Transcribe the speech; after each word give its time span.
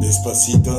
Despacito. 0.00 0.72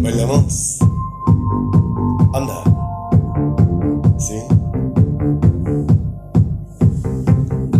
Bailamos. 0.00 0.78
Anda. 2.32 2.64
¿Sí? 4.18 4.34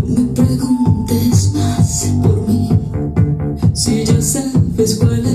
No 0.07 0.35
preguntes 0.35 1.53
más 1.55 2.13
por 2.23 2.37
mí, 2.49 2.69
si 3.75 4.05
ya 4.05 4.21
sabes 4.23 4.95
cuál 4.97 5.26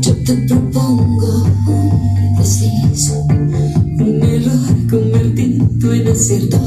Yo 0.00 0.14
te 0.24 0.34
propongo 0.46 1.46
un 1.66 2.36
desliz, 2.38 3.12
un 3.28 4.22
error 4.22 4.86
convertido 4.88 5.92
en 5.92 6.08
acierto. 6.08 6.60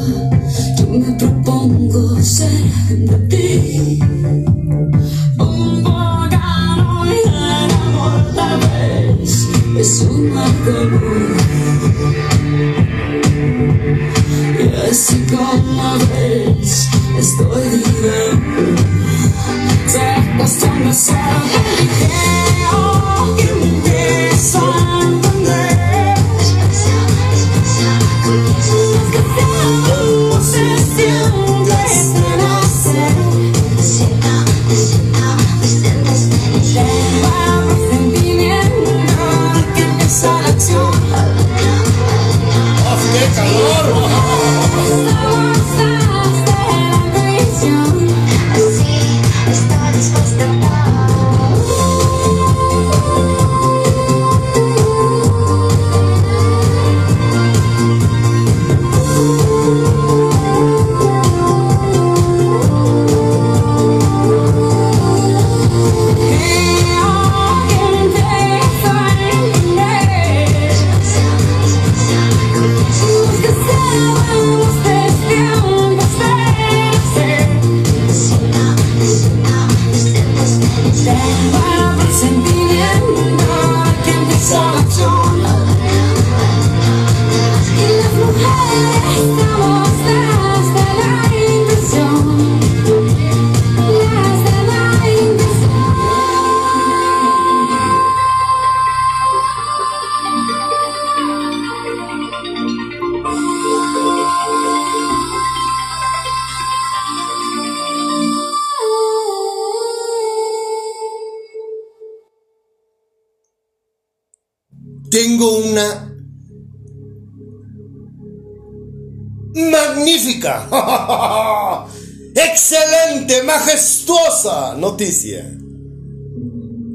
excelente, 122.35 123.44
majestuosa 123.44 124.75
noticia. 124.75 125.51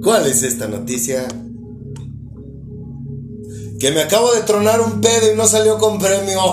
¿Cuál 0.02 0.26
es 0.26 0.42
esta 0.42 0.66
noticia? 0.66 1.26
Que 3.78 3.90
me 3.90 4.02
acabo 4.02 4.32
de 4.32 4.42
tronar 4.42 4.80
un 4.80 5.00
pedo 5.00 5.32
y 5.32 5.36
no 5.36 5.46
salió 5.46 5.78
con 5.78 5.98
premio. 5.98 6.40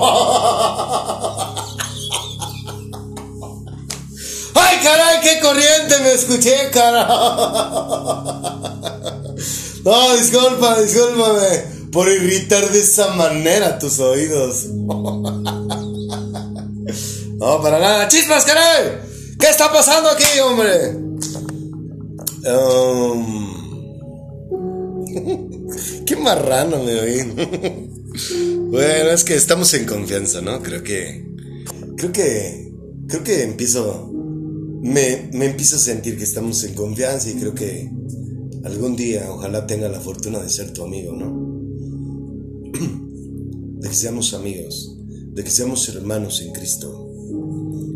¡Ay, 4.54 4.78
caray, 4.84 5.22
qué 5.22 5.40
corriente 5.42 6.00
me 6.04 6.14
escuché, 6.14 6.70
cara! 6.72 7.08
No, 9.84 10.16
disculpa, 10.16 10.80
discúlpame 10.80 11.90
por 11.92 12.08
irritar 12.08 12.70
de 12.70 12.80
esa 12.80 13.16
manera 13.16 13.80
tus 13.80 14.00
oídos. 14.00 14.68
No, 17.42 17.60
para 17.60 17.80
nada. 17.80 18.08
¡Chispas, 18.08 18.46
caray! 18.46 19.00
¿Qué 19.40 19.48
está 19.50 19.74
pasando 19.74 20.10
aquí, 20.12 20.40
hombre? 20.42 20.96
Um, 22.46 23.52
Qué 26.06 26.16
marrano 26.18 26.84
me 26.84 27.00
oí. 27.00 27.88
Bueno, 28.72 29.12
es 29.12 29.24
que 29.24 29.36
estamos 29.36 29.74
en 29.74 29.86
confianza, 29.86 30.42
¿no? 30.42 30.62
Creo 30.62 30.84
que. 30.84 31.26
Creo 31.98 32.12
que. 32.12 32.72
Creo 33.08 33.24
que 33.24 33.44
empiezo. 33.44 34.12
Me, 34.82 35.30
me 35.34 35.46
empiezo 35.48 35.78
a 35.78 35.80
sentir 35.80 36.18
que 36.18 36.24
estamos 36.26 36.64
en 36.64 36.74
confianza 36.76 37.30
y 37.30 37.36
creo 37.36 37.56
que 37.56 37.90
algún 38.66 38.96
día 38.96 39.26
ojalá 39.30 39.66
tenga 39.66 39.90
la 39.90 40.00
fortuna 40.00 40.40
de 40.40 40.50
ser 40.50 40.72
tu 40.74 40.84
amigo, 40.84 41.14
¿no? 41.14 41.32
De 43.82 43.90
que 43.90 43.96
seamos 43.96 44.34
amigos, 44.34 44.96
de 45.34 45.44
que 45.44 45.50
seamos 45.50 45.88
hermanos 45.90 46.42
en 46.42 46.52
Cristo. 46.54 47.11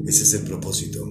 Ese 0.05 0.23
es 0.23 0.33
el 0.33 0.41
propósito. 0.43 1.05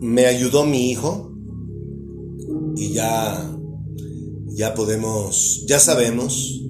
Me 0.00 0.26
ayudó 0.26 0.64
mi 0.64 0.90
hijo 0.90 1.32
y 2.76 2.92
ya 2.92 3.48
ya 4.58 4.74
podemos, 4.74 5.64
ya 5.68 5.78
sabemos 5.78 6.60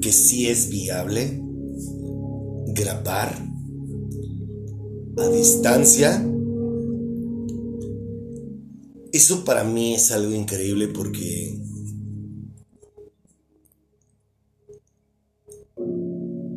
que 0.00 0.10
sí 0.10 0.48
es 0.48 0.70
viable 0.70 1.42
grabar 2.68 3.36
a 5.18 5.28
distancia. 5.28 6.26
Eso 9.18 9.44
para 9.44 9.64
mí 9.64 9.96
es 9.96 10.12
algo 10.12 10.32
increíble 10.32 10.86
porque 10.86 11.58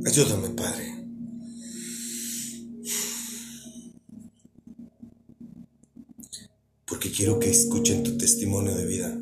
ayúdame, 0.05 0.49
Padre. 0.51 0.93
Porque 6.85 7.11
quiero 7.11 7.39
que 7.39 7.49
escuchen 7.49 8.03
tu 8.03 8.15
testimonio 8.19 8.75
de 8.75 8.85
vida. 8.85 9.17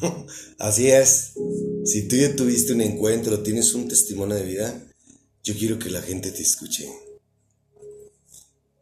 Así 0.58 0.88
es. 0.88 1.34
Si 1.84 2.08
tú 2.08 2.16
ya 2.16 2.34
tuviste 2.34 2.72
un 2.72 2.80
encuentro, 2.80 3.40
tienes 3.44 3.72
un 3.74 3.86
testimonio 3.86 4.34
de 4.34 4.46
vida, 4.46 4.84
yo 5.44 5.54
quiero 5.54 5.78
que 5.78 5.90
la 5.90 6.02
gente 6.02 6.32
te 6.32 6.42
escuche. 6.42 7.11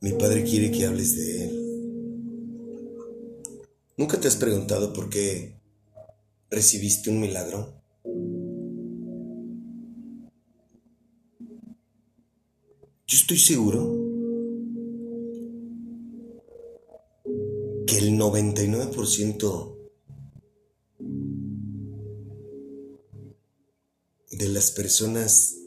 Mi 0.02 0.12
padre 0.12 0.44
quiere 0.44 0.70
que 0.70 0.86
hables 0.86 1.14
de 1.14 1.44
él. 1.44 1.60
¿Nunca 3.98 4.18
te 4.18 4.28
has 4.28 4.36
preguntado 4.36 4.94
por 4.94 5.10
qué 5.10 5.60
recibiste 6.48 7.10
un 7.10 7.20
milagro? 7.20 7.74
Yo 13.06 13.16
estoy 13.18 13.36
seguro 13.36 13.94
que 17.86 17.98
el 17.98 18.18
99% 18.18 19.76
de 24.30 24.48
las 24.48 24.70
personas 24.70 25.59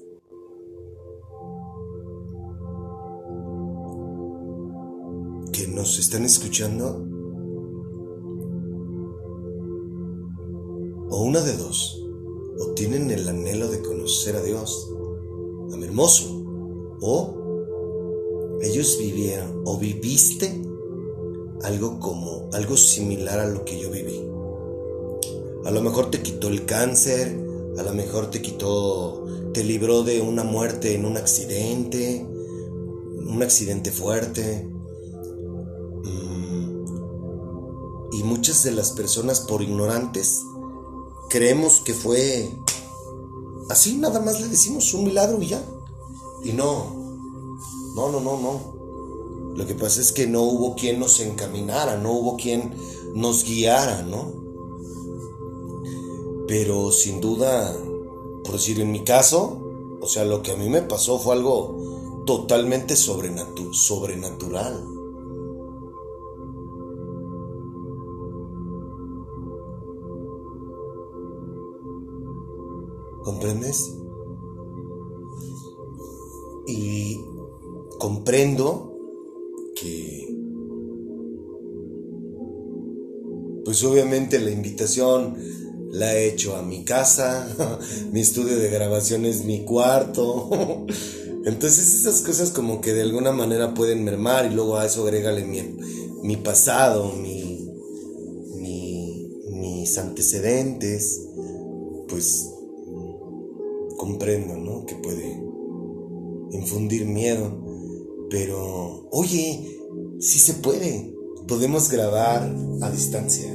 nos 5.84 6.00
están 6.00 6.24
escuchando, 6.24 7.06
o 11.10 11.24
una 11.24 11.42
de 11.42 11.58
dos, 11.58 12.02
o 12.58 12.72
tienen 12.72 13.12
el 13.12 13.28
anhelo 13.28 13.68
de 13.68 13.82
conocer 13.82 14.38
a 14.38 14.42
Dios, 14.42 14.90
a 15.74 15.76
mi 15.76 15.84
hermoso, 15.84 16.42
o 17.02 18.60
ellos 18.62 18.98
vivieron, 18.98 19.64
o 19.66 19.78
viviste 19.78 20.62
algo 21.64 22.00
como, 22.00 22.50
algo 22.54 22.78
similar 22.78 23.42
a 23.42 23.48
lo 23.50 23.66
que 23.66 23.78
yo 23.78 23.92
viví. 23.92 24.26
A 25.66 25.72
lo 25.72 25.82
mejor 25.82 26.12
te 26.12 26.22
quitó 26.22 26.48
el 26.48 26.66
cáncer, 26.66 27.38
a 27.78 27.84
lo 27.84 27.94
mejor 27.94 28.32
te 28.32 28.42
quitó, 28.42 29.26
te 29.54 29.66
libró 29.66 30.04
de 30.04 30.22
una 30.22 30.46
muerte 30.46 30.96
en 30.96 31.04
un 31.04 31.18
accidente, 31.18 32.26
un 32.26 33.44
accidente 33.44 33.92
fuerte. 33.92 34.73
Y 38.14 38.24
muchas 38.24 38.64
de 38.64 38.72
las 38.72 38.92
personas 38.92 39.42
por 39.42 39.62
ignorantes 39.62 40.44
creemos 41.30 41.82
que 41.82 41.94
fue 41.94 42.52
así, 43.70 43.98
nada 43.98 44.20
más 44.20 44.40
le 44.40 44.48
decimos 44.48 44.94
un 44.94 45.06
milagro 45.06 45.42
y 45.42 45.48
ya. 45.48 45.66
Y 46.44 46.54
no, 46.54 46.96
no, 47.96 48.12
no, 48.12 48.20
no, 48.20 48.40
no. 48.40 48.74
Lo 49.56 49.66
que 49.66 49.76
pasa 49.76 50.00
es 50.02 50.12
que 50.12 50.28
no 50.28 50.44
hubo 50.44 50.76
quien 50.76 51.00
nos 51.00 51.20
encaminara, 51.20 51.98
no 51.98 52.12
hubo 52.12 52.38
quien 52.38 52.76
nos 53.16 53.44
guiara, 53.44 54.04
¿no? 54.04 54.32
Pero 56.48 56.92
sin 56.92 57.20
duda, 57.20 57.76
por 58.44 58.54
decir 58.54 58.80
en 58.80 58.92
mi 58.92 59.04
caso, 59.04 59.60
o 60.02 60.08
sea, 60.08 60.26
lo 60.26 60.44
que 60.44 60.52
a 60.52 60.56
mí 60.56 60.70
me 60.70 60.82
pasó 60.82 61.18
fue 61.18 61.34
algo 61.36 62.24
totalmente 62.26 62.96
sobrenatural. 62.96 64.93
Y 76.68 77.20
comprendo 78.00 78.98
que, 79.76 80.28
pues 83.66 83.84
obviamente 83.84 84.40
la 84.40 84.52
invitación 84.52 85.38
la 85.92 86.16
he 86.16 86.28
hecho 86.28 86.56
a 86.56 86.62
mi 86.62 86.84
casa, 86.84 87.48
mi 88.12 88.22
estudio 88.22 88.58
de 88.58 88.70
grabación 88.70 89.26
es 89.26 89.46
mi 89.46 89.64
cuarto. 89.64 90.50
Entonces 91.46 91.94
esas 91.94 92.22
cosas 92.22 92.52
como 92.52 92.80
que 92.80 92.94
de 92.94 93.02
alguna 93.02 93.34
manera 93.34 93.74
pueden 93.74 94.04
mermar 94.04 94.46
y 94.46 94.56
luego 94.56 94.78
a 94.78 94.86
eso 94.86 95.04
agrégale 95.04 95.44
mi, 95.44 95.62
mi 96.24 96.38
pasado, 96.38 97.12
mi, 97.14 97.70
mis 99.50 99.98
antecedentes, 99.98 101.22
pues 102.08 102.53
comprendo, 104.04 104.58
¿no? 104.58 104.86
Que 104.86 104.96
puede 104.96 105.42
infundir 106.52 107.06
miedo. 107.06 107.58
Pero, 108.30 109.08
oye, 109.12 109.80
sí 110.20 110.40
se 110.40 110.56
puede. 110.56 111.16
Podemos 111.48 111.90
grabar 111.90 112.54
a 112.82 112.92
distancia. 112.92 113.50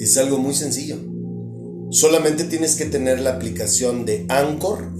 Es 0.00 0.18
algo 0.18 0.38
muy 0.38 0.54
sencillo. 0.54 0.96
Solamente 1.90 2.42
tienes 2.42 2.74
que 2.74 2.86
tener 2.86 3.20
la 3.20 3.36
aplicación 3.36 4.04
de 4.04 4.26
Anchor, 4.28 4.90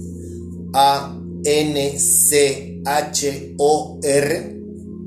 A 0.73 1.21
N 1.43 1.99
C 1.99 2.81
H 2.85 3.55
O 3.57 3.99
R, 4.01 4.61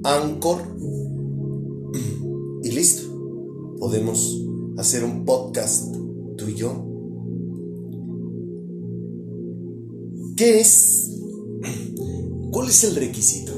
Anchor 0.05 0.61
y 2.63 2.71
listo. 2.71 3.09
Podemos 3.79 4.45
hacer 4.77 5.05
un 5.05 5.25
podcast 5.25 5.97
tú 6.37 6.49
y 6.49 6.55
yo 6.55 6.88
¿Qué 10.39 10.61
es? 10.61 11.11
¿Cuál 12.53 12.69
es 12.69 12.85
el 12.85 12.95
requisito? 12.95 13.53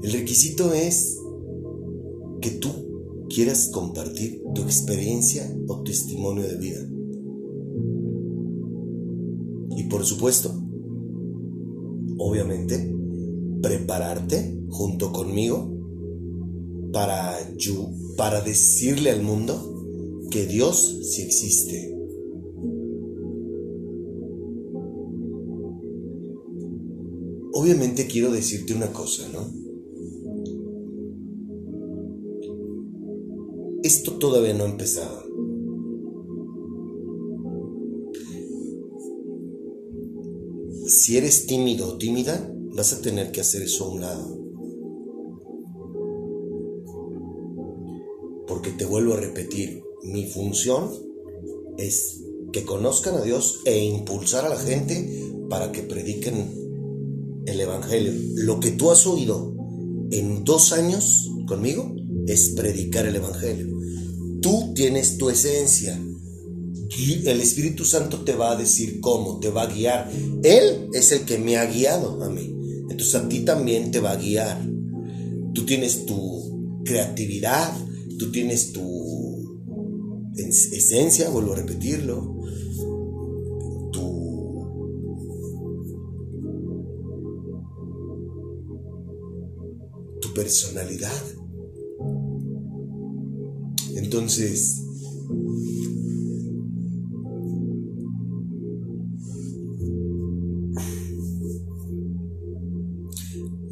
El 0.00 0.12
requisito 0.12 0.72
es 0.72 1.18
que 2.40 2.50
tú 2.50 2.68
quieras 3.28 3.68
compartir 3.74 4.40
tu 4.54 4.62
experiencia 4.62 5.52
o 5.66 5.82
testimonio 5.82 6.44
de 6.44 6.56
vida. 6.56 6.88
Y 9.76 9.82
por 9.88 10.04
supuesto, 10.04 10.54
obviamente, 12.18 12.94
prepararte 13.60 14.62
junto 14.68 15.10
conmigo 15.10 15.68
para, 16.92 17.36
para 18.16 18.40
decirle 18.40 19.10
al 19.10 19.22
mundo 19.24 20.28
que 20.30 20.46
Dios 20.46 21.00
sí 21.10 21.22
existe 21.22 21.93
obviamente 27.64 28.06
quiero 28.06 28.30
decirte 28.30 28.74
una 28.74 28.92
cosa, 28.92 29.26
¿no? 29.32 29.40
Esto 33.82 34.18
todavía 34.18 34.52
no 34.52 34.64
ha 34.64 34.68
empezado. 34.68 35.24
Si 40.86 41.16
eres 41.16 41.46
tímido 41.46 41.88
o 41.88 41.96
tímida, 41.96 42.54
vas 42.76 42.92
a 42.92 43.00
tener 43.00 43.32
que 43.32 43.40
hacer 43.40 43.62
eso 43.62 43.86
a 43.86 43.88
un 43.88 44.00
lado. 44.02 44.38
Porque 48.46 48.72
te 48.72 48.84
vuelvo 48.84 49.14
a 49.14 49.20
repetir, 49.20 49.82
mi 50.02 50.26
función 50.26 50.90
es 51.78 52.22
que 52.52 52.66
conozcan 52.66 53.14
a 53.14 53.22
Dios 53.22 53.62
e 53.64 53.82
impulsar 53.82 54.44
a 54.44 54.50
la 54.50 54.58
gente 54.58 55.32
para 55.48 55.72
que 55.72 55.82
prediquen 55.82 56.63
el 57.46 57.60
Evangelio. 57.60 58.12
Lo 58.36 58.60
que 58.60 58.72
tú 58.72 58.90
has 58.90 59.06
oído 59.06 59.54
en 60.10 60.44
dos 60.44 60.72
años 60.72 61.30
conmigo 61.46 61.94
es 62.26 62.50
predicar 62.50 63.06
el 63.06 63.16
Evangelio. 63.16 63.76
Tú 64.40 64.72
tienes 64.74 65.18
tu 65.18 65.30
esencia. 65.30 66.00
El 67.24 67.40
Espíritu 67.40 67.84
Santo 67.84 68.20
te 68.20 68.34
va 68.34 68.52
a 68.52 68.56
decir 68.56 69.00
cómo, 69.00 69.40
te 69.40 69.50
va 69.50 69.62
a 69.62 69.72
guiar. 69.72 70.10
Él 70.42 70.88
es 70.92 71.12
el 71.12 71.20
que 71.20 71.38
me 71.38 71.56
ha 71.56 71.66
guiado 71.66 72.22
a 72.22 72.28
mí. 72.28 72.54
Entonces 72.90 73.14
a 73.14 73.28
ti 73.28 73.40
también 73.40 73.90
te 73.90 74.00
va 74.00 74.12
a 74.12 74.16
guiar. 74.16 74.64
Tú 75.54 75.64
tienes 75.64 76.06
tu 76.06 76.82
creatividad, 76.84 77.74
tú 78.18 78.30
tienes 78.30 78.72
tu 78.72 78.94
esencia, 80.36 81.30
vuelvo 81.30 81.52
a 81.52 81.56
repetirlo, 81.56 82.33
personalidad. 90.34 91.22
Entonces, 93.94 94.84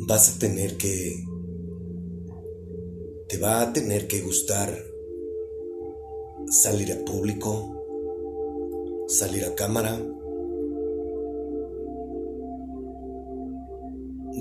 vas 0.07 0.35
a 0.35 0.39
tener 0.39 0.77
que, 0.77 1.25
te 3.29 3.39
va 3.39 3.63
a 3.63 3.73
tener 3.73 4.07
que 4.07 4.21
gustar 4.21 4.77
salir 6.49 6.93
a 6.93 7.05
público, 7.05 9.05
salir 9.09 9.45
a 9.45 9.55
cámara. 9.55 10.01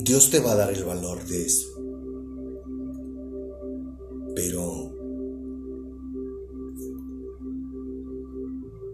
Dios 0.04 0.30
te 0.30 0.40
va 0.40 0.54
a 0.54 0.56
dar 0.56 0.72
el 0.72 0.84
valor 0.84 1.24
de 1.26 1.46
eso. 1.46 1.71
Pero... 4.36 4.96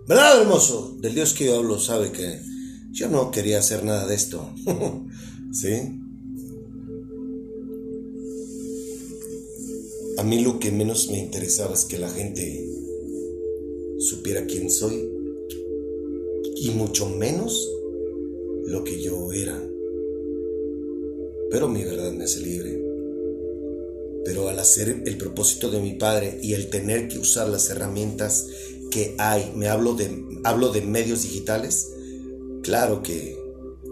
¿Verdad, 0.07 0.41
hermoso? 0.41 0.95
Del 1.01 1.15
Dios 1.15 1.33
que 1.33 1.45
yo 1.45 1.57
hablo 1.57 1.79
sabe 1.79 2.11
que 2.11 2.39
yo 2.91 3.09
no 3.09 3.29
quería 3.31 3.59
hacer 3.59 3.83
nada 3.83 4.07
de 4.07 4.15
esto. 4.15 4.53
¿Sí? 5.51 5.99
A 10.17 10.23
mí 10.23 10.41
lo 10.41 10.59
que 10.59 10.71
menos 10.71 11.09
me 11.11 11.19
interesaba 11.19 11.73
es 11.73 11.85
que 11.85 11.99
la 11.99 12.09
gente 12.09 12.67
supiera 13.99 14.45
quién 14.45 14.71
soy 14.71 15.09
y 16.55 16.71
mucho 16.71 17.07
menos 17.09 17.69
lo 18.65 18.83
que 18.83 19.01
yo 19.01 19.31
era. 19.31 19.61
Pero 21.51 21.67
mi 21.67 21.83
verdad 21.83 22.11
me 22.13 22.23
hace 22.23 22.41
libre. 22.41 22.86
Pero 24.27 24.49
al 24.49 24.59
hacer 24.59 25.03
el 25.05 25.17
propósito 25.17 25.71
de 25.71 25.79
mi 25.79 25.93
padre 25.93 26.37
y 26.43 26.51
el 26.51 26.69
tener 26.69 27.07
que 27.07 27.17
usar 27.17 27.47
las 27.47 27.69
herramientas 27.69 28.45
que 28.91 29.15
hay, 29.17 29.53
me 29.55 29.69
hablo 29.69 29.93
de, 29.93 30.41
hablo 30.43 30.67
de 30.73 30.81
medios 30.81 31.23
digitales, 31.23 31.93
claro 32.61 33.01
que 33.01 33.39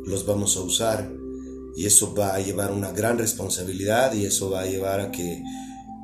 los 0.05 0.25
vamos 0.25 0.57
a 0.57 0.59
usar 0.59 1.09
y 1.77 1.85
eso 1.85 2.13
va 2.13 2.35
a 2.35 2.41
llevar 2.41 2.73
una 2.73 2.91
gran 2.91 3.17
responsabilidad 3.17 4.11
y 4.11 4.25
eso 4.25 4.49
va 4.49 4.63
a 4.63 4.65
llevar 4.65 4.99
a 4.99 5.09
que 5.09 5.41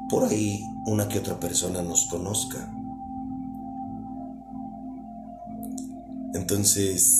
por 0.09 0.23
ahí 0.23 0.61
una 0.85 1.09
que 1.09 1.19
otra 1.19 1.37
persona 1.37 1.81
nos 1.81 2.05
conozca. 2.05 2.71
Entonces, 6.35 7.17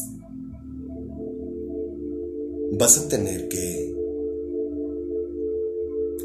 vas 2.71 2.97
a 2.97 3.09
tener 3.09 3.49
que 3.49 4.00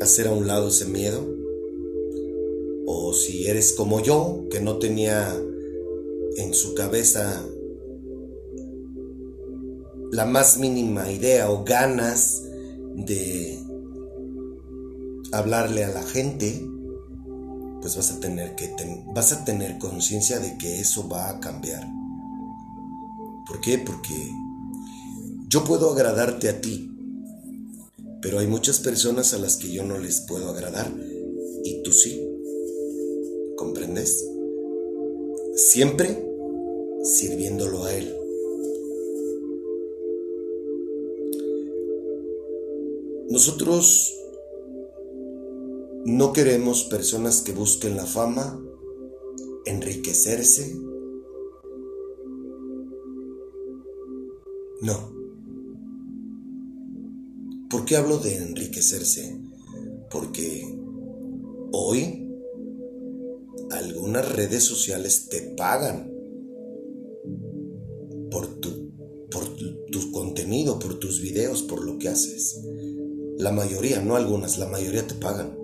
hacer 0.01 0.29
a 0.29 0.33
un 0.33 0.47
lado 0.47 0.69
ese 0.69 0.87
miedo. 0.87 1.27
O 2.87 3.13
si 3.13 3.47
eres 3.47 3.73
como 3.73 4.01
yo, 4.01 4.45
que 4.51 4.61
no 4.61 4.79
tenía 4.79 5.37
en 6.37 6.55
su 6.55 6.75
cabeza 6.75 7.45
la 10.13 10.25
más 10.25 10.59
mínima 10.59 11.11
idea 11.11 11.51
o 11.51 11.65
ganas 11.65 12.43
de 12.95 13.59
hablarle 15.33 15.85
a 15.85 15.89
la 15.89 16.03
gente, 16.03 16.67
pues 17.81 17.97
vas 17.97 18.13
a 18.13 18.21
tener 18.21 18.55
que 18.55 18.75
vas 19.15 19.33
a 19.33 19.45
tener 19.45 19.79
conciencia 19.79 20.39
de 20.39 20.57
que 20.59 20.81
eso 20.81 21.09
va 21.09 21.29
a 21.29 21.41
cambiar. 21.41 21.87
¿Por 23.47 23.61
qué? 23.61 23.79
Porque 23.79 24.15
yo 25.49 25.65
puedo 25.65 25.93
agradarte 25.93 26.49
a 26.49 26.61
ti, 26.61 26.96
pero 28.21 28.39
hay 28.39 28.47
muchas 28.47 28.81
personas 28.81 29.35
a 29.35 29.39
las 29.39 29.57
que 29.57 29.71
yo 29.71 29.85
no 29.85 29.99
les 29.99 30.21
puedo 30.21 30.49
agradar 30.51 30.93
y 31.65 31.83
tú 31.83 31.93
sí. 31.93 32.23
¿Comprendes? 33.57 34.27
Siempre 35.55 36.25
sirviéndolo 37.03 37.85
a 37.85 37.95
Él. 37.95 38.17
Nosotros 43.29 44.15
no 46.05 46.33
queremos 46.33 46.85
personas 46.85 47.43
que 47.43 47.53
busquen 47.53 47.97
la 47.97 48.07
fama, 48.07 48.63
enriquecerse. 49.65 50.77
No. 54.81 55.16
¿Por 57.71 57.85
qué 57.85 57.97
hablo 57.97 58.19
de 58.19 58.37
enriquecerse? 58.37 59.41
Porque 60.11 60.65
hoy 61.73 62.31
algunas 63.71 64.33
redes 64.35 64.63
sociales 64.65 65.29
te 65.29 65.41
pagan 65.57 66.13
por 68.31 68.61
tu, 68.61 68.93
por 69.31 69.57
contenido, 70.13 70.79
por 70.79 70.99
tus 70.99 71.21
videos, 71.21 71.63
por 71.63 71.85
lo 71.85 71.99
que 71.99 72.09
haces. 72.09 72.61
La 73.39 73.53
mayoría, 73.53 74.01
no 74.01 74.17
algunas, 74.17 74.59
la 74.59 74.67
mayoría 74.67 75.07
te 75.07 75.15
pagan. 75.15 75.59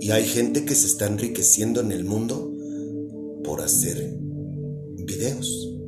Y 0.00 0.10
hay 0.10 0.24
gente 0.24 0.64
que 0.64 0.74
se 0.74 0.86
está 0.86 1.06
enriqueciendo 1.06 1.80
en 1.80 1.92
el 1.92 2.04
mundo 2.04 2.52
por 3.44 3.60
hacer 3.60 4.16
videos. 4.96 5.79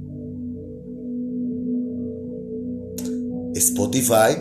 Spotify, 3.62 4.36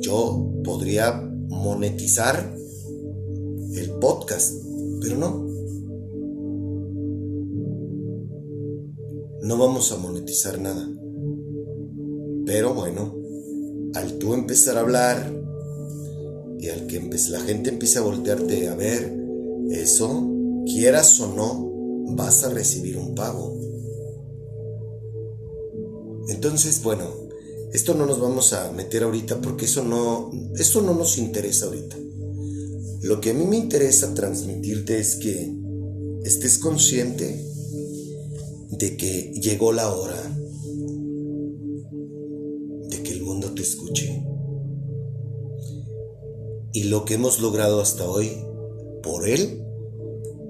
yo 0.00 0.52
podría 0.62 1.12
monetizar 1.12 2.54
el 3.74 3.90
podcast, 4.00 4.54
pero 5.00 5.16
no. 5.16 5.46
No 9.42 9.56
vamos 9.56 9.92
a 9.92 9.96
monetizar 9.96 10.60
nada. 10.60 10.86
Pero 12.44 12.74
bueno, 12.74 13.14
al 13.94 14.18
tú 14.18 14.34
empezar 14.34 14.76
a 14.76 14.80
hablar 14.80 15.32
y 16.58 16.68
al 16.68 16.86
que 16.86 17.00
la 17.30 17.40
gente 17.40 17.70
empiece 17.70 17.98
a 17.98 18.02
voltearte 18.02 18.68
a 18.68 18.74
ver, 18.74 19.10
eso, 19.70 20.30
quieras 20.66 21.18
o 21.20 21.34
no, 21.34 22.14
vas 22.14 22.44
a 22.44 22.50
recibir 22.50 22.98
un 22.98 23.14
pago. 23.14 23.56
Entonces, 26.28 26.82
bueno, 26.82 27.25
esto 27.76 27.92
no 27.92 28.06
nos 28.06 28.18
vamos 28.18 28.54
a 28.54 28.72
meter 28.72 29.02
ahorita 29.02 29.42
porque 29.42 29.66
eso 29.66 29.84
no, 29.84 30.30
eso 30.54 30.80
no 30.80 30.94
nos 30.94 31.18
interesa 31.18 31.66
ahorita. 31.66 31.94
Lo 33.02 33.20
que 33.20 33.32
a 33.32 33.34
mí 33.34 33.44
me 33.44 33.58
interesa 33.58 34.14
transmitirte 34.14 34.98
es 34.98 35.16
que 35.16 35.54
estés 36.24 36.56
consciente 36.56 37.44
de 38.70 38.96
que 38.96 39.30
llegó 39.42 39.72
la 39.72 39.94
hora 39.94 40.16
de 42.88 43.02
que 43.02 43.12
el 43.12 43.20
mundo 43.20 43.52
te 43.52 43.60
escuche. 43.60 44.24
Y 46.72 46.84
lo 46.84 47.04
que 47.04 47.12
hemos 47.12 47.40
logrado 47.40 47.82
hasta 47.82 48.08
hoy, 48.08 48.32
por 49.02 49.28
él, 49.28 49.62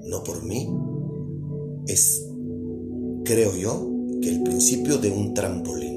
no 0.05 0.23
por 0.23 0.45
mí, 0.45 0.69
es, 1.87 2.25
creo 3.25 3.53
yo, 3.53 3.85
que 4.21 4.29
el 4.29 4.43
principio 4.43 4.97
de 4.97 5.11
un 5.11 5.33
trampolín. 5.33 5.96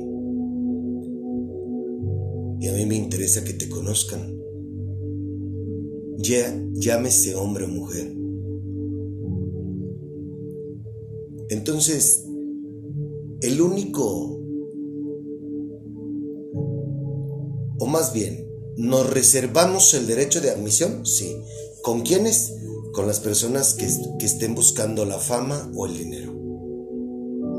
Y 2.60 2.68
a 2.68 2.72
mí 2.72 2.84
me 2.84 2.94
interesa 2.94 3.42
que 3.42 3.54
te 3.54 3.70
conozcan. 3.70 4.38
Ya, 6.18 6.54
llámese 6.74 7.34
hombre 7.34 7.64
o 7.64 7.68
mujer. 7.68 8.14
Entonces, 11.48 12.26
el 13.40 13.62
único, 13.62 14.38
o 17.78 17.86
más 17.86 18.12
bien, 18.12 18.46
¿nos 18.76 19.08
reservamos 19.08 19.94
el 19.94 20.06
derecho 20.06 20.42
de 20.42 20.50
admisión? 20.50 21.06
Sí. 21.06 21.34
¿Con 21.82 22.02
quiénes? 22.02 22.52
Con 22.92 23.06
las 23.06 23.20
personas 23.20 23.72
que, 23.72 23.88
que 24.18 24.26
estén 24.26 24.54
buscando 24.54 25.06
la 25.06 25.18
fama 25.18 25.72
o 25.74 25.86
el 25.86 25.96
dinero. 25.96 26.30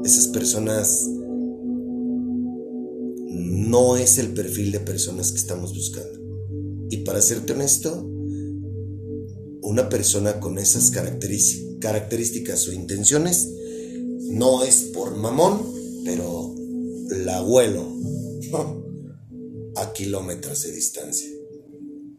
Esas 0.06 0.28
personas 0.28 1.10
no 3.34 3.96
es 3.96 4.18
el 4.18 4.34
perfil 4.34 4.72
de 4.74 4.82
personas 4.82 5.32
que 5.32 5.38
estamos 5.38 5.74
buscando. 5.74 6.20
Y 6.90 6.98
para 6.98 7.22
serte 7.22 7.54
honesto, 7.54 8.06
una 9.62 9.88
persona 9.88 10.40
con 10.42 10.58
esas 10.60 10.92
características 10.92 12.68
o 12.68 12.74
intenciones 12.74 13.48
no 14.24 14.64
es 14.64 14.92
por 14.94 15.16
mamón, 15.16 15.62
pero 16.04 16.54
la 17.10 17.42
vuelo 17.42 17.88
a 19.78 19.94
kilómetros 19.94 20.64
de 20.64 20.74
distancia. 20.74 21.30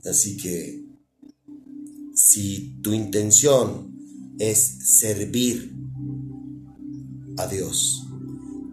Así 0.04 0.38
que 0.38 0.87
si 2.14 2.81
tu 2.83 2.95
intención 2.95 3.95
es 4.38 4.59
servir 4.99 5.75
a 7.37 7.47
Dios, 7.47 8.07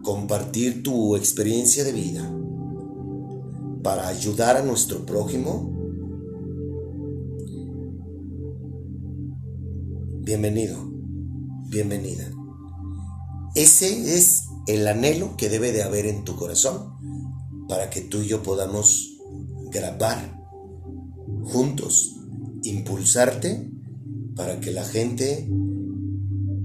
compartir 0.02 0.82
tu 0.82 1.16
experiencia 1.16 1.84
de 1.84 1.92
vida 1.92 2.30
para 3.82 4.08
ayudar 4.08 4.56
a 4.56 4.62
nuestro 4.62 5.04
prójimo, 5.06 5.72
bienvenido, 10.20 10.76
bienvenida. 11.68 12.30
Ese 13.54 14.16
es 14.16 14.44
el 14.66 14.86
anhelo 14.86 15.36
que 15.36 15.48
debe 15.48 15.72
de 15.72 15.82
haber 15.82 16.06
en 16.06 16.24
tu 16.24 16.36
corazón 16.36 16.94
para 17.68 17.90
que 17.90 18.00
tú 18.00 18.22
y 18.22 18.28
yo 18.28 18.42
podamos 18.42 19.18
grabar 19.70 20.40
juntos, 21.44 22.16
impulsarte 22.62 23.70
para 24.36 24.60
que 24.60 24.72
la 24.72 24.84
gente 24.84 25.48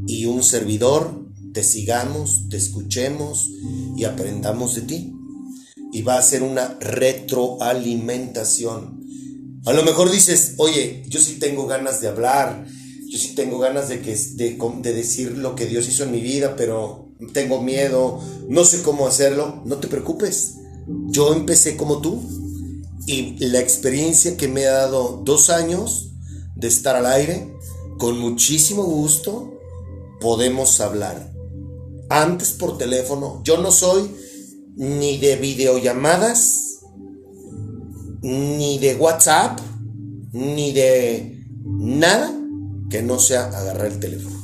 y 0.08 0.26
un 0.26 0.44
servidor 0.44 1.25
te 1.56 1.64
sigamos, 1.64 2.50
te 2.50 2.58
escuchemos 2.58 3.50
y 3.96 4.04
aprendamos 4.04 4.76
de 4.76 4.82
ti. 4.82 5.14
Y 5.92 6.02
va 6.02 6.18
a 6.18 6.22
ser 6.22 6.44
una 6.44 6.78
retroalimentación. 6.82 9.00
A 9.66 9.72
lo 9.72 9.84
mejor 9.84 10.12
dices, 10.12 10.56
oye, 10.58 11.06
yo 11.08 11.22
sí 11.22 11.38
tengo 11.40 11.66
ganas 11.66 12.02
de 12.02 12.10
hablar, 12.10 12.68
yo 13.08 13.18
sí 13.18 13.36
tengo 13.36 13.58
ganas 13.58 13.88
de, 13.88 14.02
que, 14.02 14.14
de, 14.16 14.58
de 14.82 14.94
decir 14.94 15.38
lo 15.38 15.56
que 15.56 15.66
Dios 15.66 15.88
hizo 15.88 16.04
en 16.04 16.12
mi 16.12 16.20
vida, 16.20 16.58
pero 16.58 17.14
tengo 17.32 17.62
miedo, 17.62 18.20
no 18.50 18.66
sé 18.66 18.82
cómo 18.82 19.08
hacerlo. 19.08 19.62
No 19.66 19.78
te 19.78 19.88
preocupes, 19.88 20.56
yo 21.08 21.34
empecé 21.34 21.78
como 21.78 22.02
tú 22.02 22.22
y 23.08 23.38
la 23.48 23.62
experiencia 23.62 24.36
que 24.36 24.50
me 24.50 24.66
ha 24.66 24.74
dado 24.74 25.22
dos 25.24 25.50
años 25.50 26.10
de 26.58 26.68
estar 26.68 26.98
al 26.98 27.06
aire, 27.06 27.48
con 27.98 28.20
muchísimo 28.20 28.84
gusto 28.84 29.58
podemos 30.20 30.82
hablar. 30.82 31.35
Antes 32.10 32.52
por 32.52 32.78
teléfono, 32.78 33.42
yo 33.44 33.58
no 33.58 33.72
soy 33.72 34.12
ni 34.76 35.18
de 35.18 35.38
videollamadas, 35.38 36.80
ni 38.22 38.78
de 38.80 38.96
WhatsApp, 38.96 39.60
ni 40.32 40.72
de 40.74 41.46
nada 41.64 42.32
que 42.90 43.02
no 43.02 43.20
sea 43.20 43.46
agarrar 43.46 43.88
el 43.88 44.00
teléfono. 44.00 44.36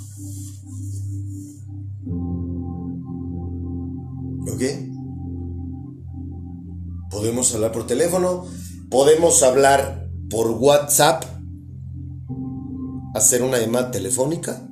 ¿Ok? 4.54 4.62
Podemos 7.12 7.54
hablar 7.54 7.72
por 7.72 7.86
teléfono, 7.86 8.46
podemos 8.90 9.44
hablar 9.44 10.10
por 10.30 10.52
WhatsApp, 10.52 11.24
hacer 13.14 13.44
una 13.44 13.60
llamada 13.60 13.92
telefónica. 13.92 14.71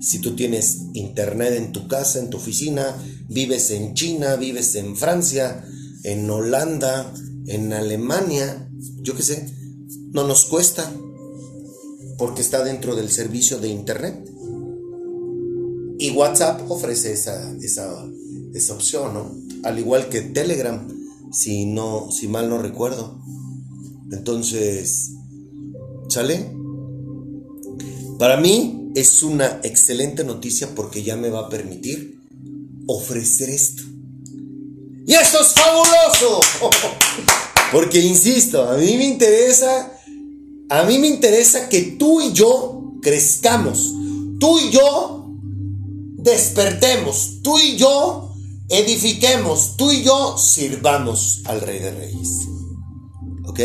Si 0.00 0.18
tú 0.20 0.34
tienes 0.34 0.78
internet 0.94 1.54
en 1.56 1.72
tu 1.72 1.86
casa, 1.86 2.18
en 2.18 2.30
tu 2.30 2.38
oficina, 2.38 2.96
vives 3.28 3.70
en 3.70 3.94
China, 3.94 4.36
vives 4.36 4.74
en 4.74 4.96
Francia, 4.96 5.64
en 6.04 6.28
Holanda, 6.30 7.12
en 7.46 7.72
Alemania, 7.72 8.68
yo 9.02 9.14
qué 9.14 9.22
sé, 9.22 9.46
no 10.12 10.26
nos 10.26 10.46
cuesta 10.46 10.90
porque 12.16 12.42
está 12.42 12.64
dentro 12.64 12.96
del 12.96 13.10
servicio 13.10 13.58
de 13.58 13.68
internet. 13.68 14.30
Y 15.98 16.10
WhatsApp 16.12 16.70
ofrece 16.70 17.12
esa, 17.12 17.52
esa, 17.62 18.06
esa 18.54 18.74
opción, 18.74 19.14
¿no? 19.14 19.34
Al 19.64 19.78
igual 19.78 20.08
que 20.08 20.22
Telegram, 20.22 20.88
si 21.32 21.66
no, 21.66 22.10
si 22.10 22.26
mal 22.26 22.48
no 22.48 22.58
recuerdo. 22.58 23.20
Entonces, 24.10 25.12
¿sale? 26.08 26.59
Para 28.20 28.36
mí 28.36 28.92
es 28.94 29.22
una 29.22 29.60
excelente 29.62 30.24
noticia 30.24 30.74
porque 30.74 31.02
ya 31.02 31.16
me 31.16 31.30
va 31.30 31.46
a 31.46 31.48
permitir 31.48 32.20
ofrecer 32.86 33.48
esto. 33.48 33.82
Y 35.06 35.14
esto 35.14 35.40
es 35.40 35.54
fabuloso. 35.54 36.40
Porque 37.72 37.98
insisto, 38.00 38.68
a 38.68 38.76
mí 38.76 38.98
me 38.98 39.06
interesa, 39.06 39.92
a 40.68 40.82
mí 40.82 40.98
me 40.98 41.06
interesa 41.06 41.70
que 41.70 41.80
tú 41.98 42.20
y 42.20 42.32
yo 42.34 42.92
crezcamos. 43.00 43.94
Tú 44.38 44.58
y 44.58 44.70
yo 44.70 45.30
despertemos. 46.18 47.38
Tú 47.42 47.58
y 47.58 47.76
yo 47.76 48.34
edifiquemos. 48.68 49.76
Tú 49.78 49.92
y 49.92 50.02
yo 50.02 50.36
sirvamos 50.36 51.40
al 51.46 51.62
Rey 51.62 51.78
de 51.78 51.90
Reyes. 51.92 52.28
¿Ok? 53.46 53.60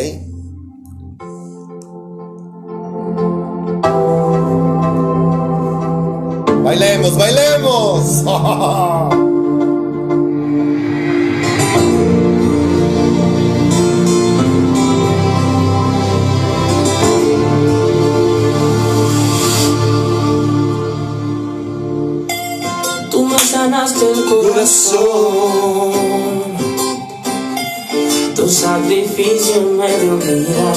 Bailemos, 6.77 7.15
bailemos. 7.15 8.25
Tú 23.09 23.23
me 23.23 23.39
sanaste 23.39 24.11
el 24.11 24.25
corazón. 24.25 25.93
Tu 28.35 28.49
sacrificio 28.49 29.61
me 29.77 29.97
dio 29.97 30.17
vida. 30.17 30.73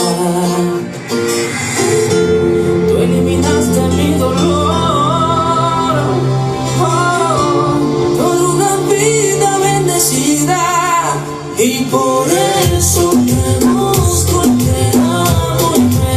Por 11.91 12.27
eso 12.29 13.11
te 13.27 13.67
busco 13.67 14.43
te 14.59 14.99
amo 14.99 15.73
y 15.77 15.81
me 15.81 16.13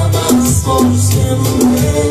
amas 0.00 0.62
por 0.64 0.86
siempre. 0.96 2.08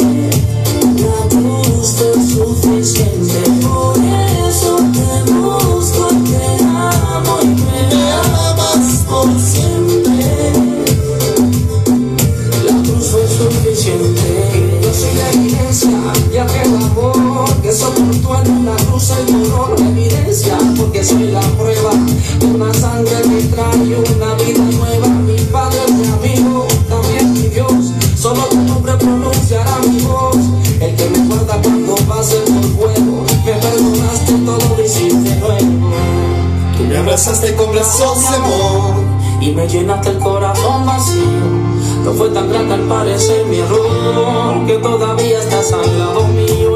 La 0.97 1.19
cruz 1.29 1.88
fue 1.97 2.13
suficiente, 2.23 3.39
por 3.62 3.97
eso 3.97 4.77
te 4.93 5.31
busco 5.31 6.07
te 6.07 6.63
amo 6.63 7.35
y 7.41 7.45
me 7.47 7.81
amas 8.12 9.05
por 9.07 9.29
siempre. 9.39 10.53
La 12.65 12.75
cruz 12.83 13.05
fue 13.12 13.25
suficiente. 13.27 14.29
Yo 14.81 14.93
soy 14.93 15.13
la 15.15 15.31
evidencia 15.31 15.97
y 16.33 16.38
aquel 16.38 16.75
amor 16.75 17.62
que 17.62 17.71
soportó 17.71 18.41
en 18.43 18.51
una 18.57 18.75
cruz 18.75 19.12
el 19.12 19.25
dolor. 19.27 19.79
La 19.79 19.89
evidencia 19.89 20.57
porque 20.77 21.03
soy 21.03 21.31
la 21.31 21.41
prueba 21.41 21.68
de 37.73 38.36
amor. 38.36 38.95
y 39.41 39.51
me 39.51 39.67
llenaste 39.67 40.10
el 40.10 40.19
corazón 40.19 40.86
vacío. 40.86 41.23
No 42.03 42.13
fue 42.13 42.29
tan 42.29 42.49
grande 42.49 42.73
al 42.73 42.82
parecer 42.82 43.45
mi 43.45 43.58
error, 43.58 44.65
que 44.65 44.77
todavía 44.77 45.39
estás 45.39 45.71
al 45.71 45.99
lado 45.99 46.27
mío 46.27 46.68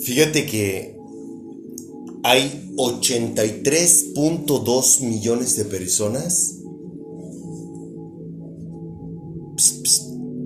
Fíjate 0.00 0.46
que 0.46 0.96
hay 2.22 2.72
83.2 2.76 5.02
millones 5.02 5.56
de 5.56 5.64
personas. 5.64 6.54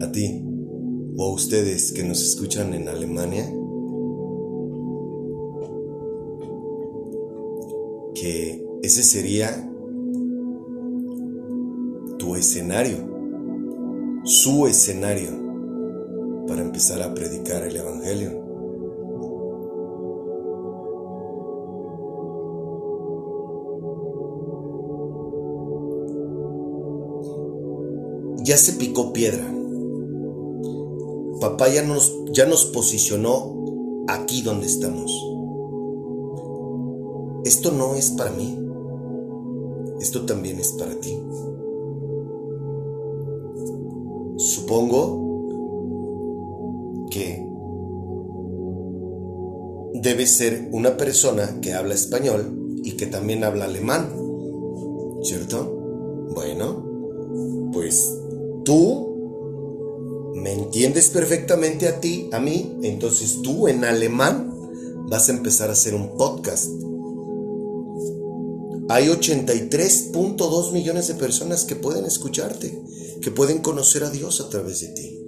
a 0.00 0.10
ti 0.10 0.42
o 1.16 1.24
a 1.24 1.32
ustedes 1.32 1.92
que 1.92 2.02
nos 2.02 2.22
escuchan 2.22 2.74
en 2.74 2.88
Alemania. 2.88 3.44
Que 8.14 8.64
ese 8.82 9.02
sería 9.02 9.68
tu 12.18 12.36
escenario, 12.36 12.98
su 14.24 14.66
escenario 14.66 15.30
para 16.46 16.62
empezar 16.62 17.02
a 17.02 17.14
predicar 17.14 17.64
el 17.64 17.76
Evangelio. 17.76 18.41
Ya 28.44 28.56
se 28.56 28.74
picó 28.74 29.12
piedra. 29.12 29.44
Papá 31.40 31.68
ya 31.68 31.82
nos, 31.82 32.12
ya 32.32 32.46
nos 32.46 32.66
posicionó 32.66 34.04
aquí 34.08 34.42
donde 34.42 34.66
estamos. 34.66 35.12
Esto 37.44 37.72
no 37.72 37.94
es 37.94 38.10
para 38.12 38.30
mí. 38.30 38.58
Esto 40.00 40.24
también 40.24 40.58
es 40.58 40.72
para 40.72 40.94
ti. 41.00 41.18
Supongo 44.36 45.20
que 47.10 47.46
debe 49.94 50.26
ser 50.26 50.68
una 50.72 50.96
persona 50.96 51.60
que 51.60 51.74
habla 51.74 51.94
español 51.94 52.80
y 52.84 52.92
que 52.92 53.06
también 53.06 53.44
habla 53.44 53.66
alemán. 53.66 54.08
¿Cierto? 55.22 55.71
Tú 58.72 60.32
me 60.34 60.52
entiendes 60.54 61.10
perfectamente 61.10 61.86
a 61.88 62.00
ti, 62.00 62.30
a 62.32 62.40
mí, 62.40 62.78
entonces 62.82 63.42
tú 63.42 63.68
en 63.68 63.84
alemán 63.84 64.50
vas 65.10 65.28
a 65.28 65.32
empezar 65.32 65.68
a 65.68 65.74
hacer 65.74 65.94
un 65.94 66.16
podcast. 66.16 66.70
Hay 68.88 69.08
83.2 69.08 70.72
millones 70.72 71.08
de 71.08 71.16
personas 71.16 71.66
que 71.66 71.76
pueden 71.76 72.06
escucharte, 72.06 72.82
que 73.20 73.30
pueden 73.30 73.58
conocer 73.58 74.04
a 74.04 74.10
Dios 74.10 74.40
a 74.40 74.48
través 74.48 74.80
de 74.80 74.88
ti. 74.88 75.18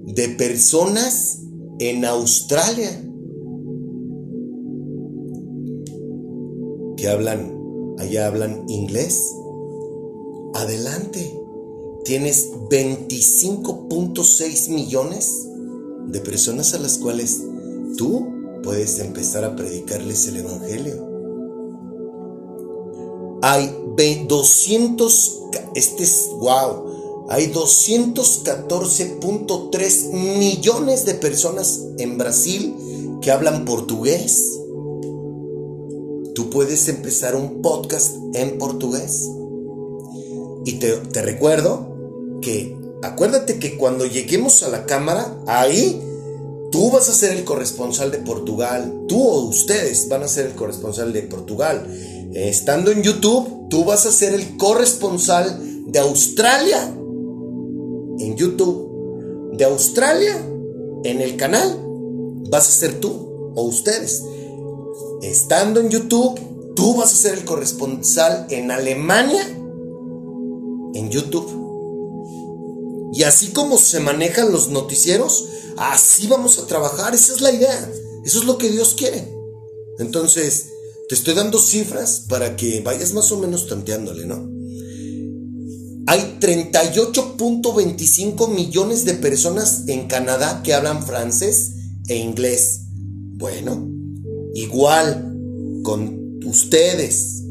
de 0.05 0.29
personas 0.29 1.37
en 1.77 2.03
Australia 2.05 3.09
que 7.01 7.09
hablan, 7.09 7.97
allá 7.97 8.27
hablan 8.27 8.69
inglés, 8.69 9.35
adelante. 10.53 11.35
Tienes 12.05 12.51
25.6 12.69 14.69
millones 14.69 15.47
de 16.05 16.19
personas 16.19 16.75
a 16.75 16.79
las 16.79 16.99
cuales 16.99 17.41
tú 17.97 18.27
puedes 18.63 18.99
empezar 18.99 19.43
a 19.43 19.55
predicarles 19.55 20.27
el 20.27 20.37
Evangelio. 20.37 21.09
Hay 23.41 23.75
200, 24.27 25.41
este 25.73 26.03
es 26.03 26.29
wow, 26.39 27.25
hay 27.29 27.51
214.3 27.51 30.13
millones 30.37 31.05
de 31.05 31.15
personas 31.15 31.81
en 31.97 32.19
Brasil 32.19 32.75
que 33.21 33.31
hablan 33.31 33.65
portugués 33.65 34.60
puedes 36.51 36.87
empezar 36.87 37.35
un 37.35 37.61
podcast 37.61 38.15
en 38.33 38.57
portugués. 38.57 39.27
Y 40.65 40.73
te, 40.73 41.21
recuerdo 41.21 42.39
que, 42.41 42.77
acuérdate 43.01 43.57
que 43.57 43.77
cuando 43.77 44.05
lleguemos 44.05 44.61
a 44.61 44.69
la 44.69 44.85
cámara, 44.85 45.35
ahí 45.47 45.99
tú 46.71 46.91
vas 46.91 47.09
a 47.09 47.13
ser 47.13 47.35
el 47.35 47.43
corresponsal 47.43 48.11
de 48.11 48.19
Portugal, 48.19 49.05
tú 49.07 49.21
o 49.21 49.45
ustedes 49.45 50.07
van 50.09 50.23
a 50.23 50.27
ser 50.27 50.45
el 50.47 50.53
corresponsal 50.53 51.11
de 51.13 51.23
Portugal. 51.23 51.87
estando 52.35 52.91
en 52.91 53.01
YouTube, 53.01 53.67
tú 53.69 53.83
vas 53.83 54.05
a 54.05 54.11
ser 54.11 54.33
el 54.33 54.57
corresponsal 54.57 55.59
de 55.87 55.99
Australia. 55.99 56.93
En 58.19 58.35
YouTube. 58.35 58.89
De 59.57 59.65
Australia, 59.65 60.37
en 61.03 61.21
el 61.21 61.35
canal, 61.35 61.77
vas 62.49 62.67
a 62.67 62.71
ser 62.71 62.99
tú 62.99 63.53
o 63.55 63.63
ustedes 63.63 64.23
estando 65.21 65.79
en 65.79 65.89
YouTube, 65.89 66.73
tú 66.75 66.95
vas 66.95 67.13
a 67.13 67.17
ser 67.17 67.35
el 67.35 67.45
corresponsal 67.45 68.47
en 68.49 68.71
Alemania 68.71 69.57
en 70.93 71.09
YouTube. 71.09 71.59
Y 73.13 73.23
así 73.23 73.47
como 73.47 73.77
se 73.77 73.99
manejan 73.99 74.51
los 74.51 74.69
noticieros, 74.69 75.47
así 75.77 76.27
vamos 76.27 76.59
a 76.59 76.67
trabajar. 76.67 77.13
Esa 77.13 77.33
es 77.33 77.41
la 77.41 77.51
idea. 77.51 77.91
Eso 78.23 78.39
es 78.39 78.45
lo 78.45 78.57
que 78.57 78.69
Dios 78.69 78.95
quiere. 78.97 79.29
Entonces, 79.99 80.67
te 81.09 81.15
estoy 81.15 81.33
dando 81.33 81.59
cifras 81.59 82.21
para 82.29 82.55
que 82.55 82.79
vayas 82.81 83.11
más 83.13 83.29
o 83.31 83.37
menos 83.37 83.67
tanteándole, 83.67 84.25
¿no? 84.25 84.49
Hay 86.07 86.37
38.25 86.39 88.47
millones 88.49 89.05
de 89.05 89.13
personas 89.15 89.83
en 89.87 90.07
Canadá 90.07 90.61
que 90.63 90.73
hablan 90.73 91.05
francés 91.05 91.73
e 92.07 92.15
inglés. 92.15 92.85
Bueno, 92.93 93.87
igual 94.53 95.37
con 95.83 96.39
ustedes 96.45 97.43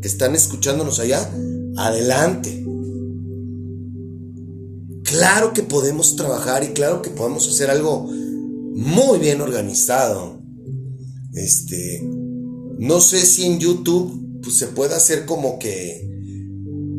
que 0.00 0.08
están 0.08 0.34
escuchándonos 0.34 0.98
allá, 0.98 1.30
adelante. 1.76 2.64
Claro 5.04 5.52
que 5.52 5.62
podemos 5.62 6.16
trabajar 6.16 6.64
y 6.64 6.68
claro 6.68 7.02
que 7.02 7.10
podemos 7.10 7.48
hacer 7.48 7.70
algo 7.70 8.10
muy 8.76 9.18
bien 9.18 9.40
organizado. 9.40 10.42
Este, 11.32 12.02
no 12.78 13.00
sé 13.00 13.24
si 13.24 13.46
en 13.46 13.58
YouTube 13.58 14.40
pues, 14.42 14.58
se 14.58 14.66
puede 14.68 14.94
hacer 14.94 15.26
como 15.26 15.58
que 15.58 16.02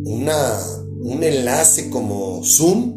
una, 0.05 0.59
un 1.01 1.23
enlace 1.23 1.89
como 1.89 2.43
Zoom. 2.43 2.96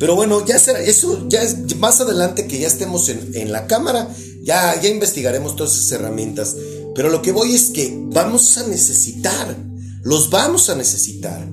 Pero 0.00 0.16
bueno, 0.16 0.44
ya 0.44 0.58
será, 0.58 0.80
eso 0.80 1.28
ya 1.28 1.42
es 1.42 1.76
más 1.76 2.00
adelante 2.00 2.48
que 2.48 2.58
ya 2.58 2.66
estemos 2.66 3.08
en, 3.08 3.30
en 3.34 3.52
la 3.52 3.68
cámara 3.68 4.08
ya, 4.42 4.80
ya 4.80 4.88
investigaremos 4.88 5.54
todas 5.56 5.74
esas 5.74 5.92
herramientas. 5.92 6.56
Pero 6.94 7.10
lo 7.10 7.20
que 7.22 7.32
voy 7.32 7.54
es 7.54 7.70
que 7.70 7.98
vamos 8.12 8.58
a 8.58 8.66
necesitar, 8.66 9.56
los 10.02 10.28
vamos 10.30 10.68
a 10.70 10.74
necesitar, 10.74 11.48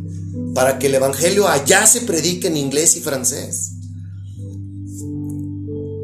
para 0.54 0.78
que 0.80 0.88
el 0.88 0.96
Evangelio 0.96 1.48
allá 1.48 1.86
se 1.86 2.02
predique 2.02 2.48
en 2.48 2.58
inglés 2.58 2.98
y 2.98 3.02
francés. 3.02 3.74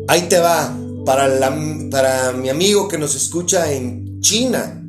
Ahí 0.08 0.28
te 0.30 0.38
va, 0.40 0.78
para, 1.06 1.28
la, 1.28 1.58
para 1.90 2.32
mi 2.34 2.50
amigo 2.50 2.88
que 2.88 3.00
nos 3.00 3.16
escucha 3.16 3.72
en 3.72 4.22
China, 4.22 4.80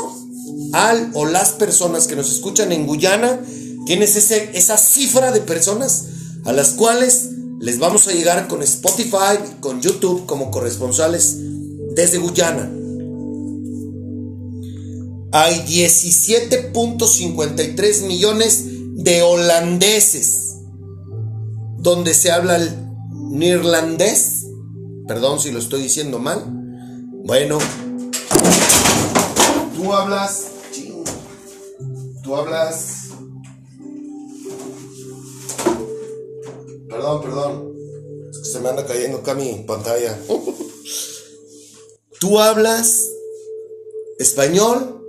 al 0.73 1.11
o 1.15 1.27
las 1.27 1.51
personas 1.51 2.07
que 2.07 2.17
nos 2.17 2.33
escuchan 2.33 2.73
en 2.73 2.87
Guyana, 2.87 3.38
tienes 3.85 4.17
ese, 4.17 4.51
esa 4.55 4.79
cifra 4.79 5.31
de 5.33 5.41
personas 5.41 6.07
a 6.45 6.53
las 6.53 6.71
cuales 6.71 7.29
les 7.61 7.79
vamos 7.79 8.09
a 8.09 8.12
llegar 8.12 8.49
con 8.49 8.62
Spotify, 8.62 9.37
con 9.61 9.83
YouTube 9.83 10.25
como 10.27 10.51
corresponsales 10.51 11.37
desde 11.95 12.19
Guyana. 12.19 12.69
Hay 15.35 15.65
17.53 15.67 18.07
millones 18.07 18.65
de 18.97 19.23
holandeses 19.23 20.57
donde 21.79 22.12
se 22.15 22.31
habla 22.31 22.57
el 22.57 22.92
neerlandés. 23.33 24.47
Perdón 25.09 25.40
si 25.40 25.51
lo 25.51 25.59
estoy 25.59 25.83
diciendo 25.83 26.18
mal. 26.18 26.45
Bueno, 27.25 27.59
tú 29.75 29.92
hablas. 29.92 30.49
Tú 32.23 32.37
hablas 32.37 33.03
Perdón, 36.92 37.23
perdón. 37.23 37.73
Se 38.45 38.61
me 38.61 38.68
anda 38.68 38.87
cayendo 38.87 39.18
acá 39.18 39.35
mi 39.35 39.64
pantalla. 39.66 40.18
¿Tú 42.21 42.38
hablas 42.38 43.09
español? 44.18 45.03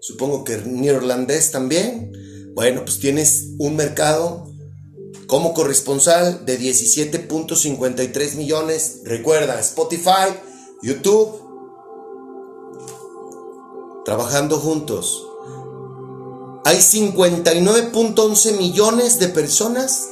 Supongo 0.00 0.44
que 0.44 0.56
neerlandés 0.58 1.50
también. 1.50 2.12
Bueno, 2.54 2.84
pues 2.84 3.00
tienes 3.00 3.48
un 3.58 3.74
mercado 3.74 4.49
como 5.30 5.54
corresponsal 5.54 6.44
de 6.44 6.58
17.53 6.58 8.34
millones. 8.34 9.02
Recuerda, 9.04 9.60
Spotify, 9.60 10.34
YouTube, 10.82 11.40
trabajando 14.04 14.58
juntos. 14.58 15.24
Hay 16.64 16.78
59.11 16.78 18.58
millones 18.58 19.20
de 19.20 19.28
personas 19.28 20.08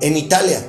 en 0.00 0.16
Italia, 0.16 0.68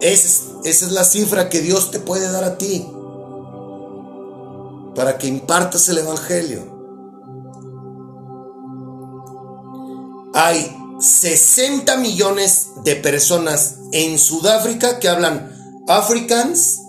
esa 0.00 0.44
es 0.64 0.92
la 0.92 1.04
cifra 1.04 1.50
que 1.50 1.60
Dios 1.60 1.90
te 1.90 2.00
puede 2.00 2.32
dar 2.32 2.44
a 2.44 2.56
ti 2.56 2.88
para 4.94 5.18
que 5.18 5.26
impartas 5.26 5.90
el 5.90 5.98
Evangelio. 5.98 6.75
Hay 10.38 10.70
60 11.00 11.96
millones 11.96 12.68
de 12.84 12.94
personas 12.96 13.76
en 13.90 14.18
Sudáfrica 14.18 14.98
que 14.98 15.08
hablan 15.08 15.50
africans, 15.88 16.82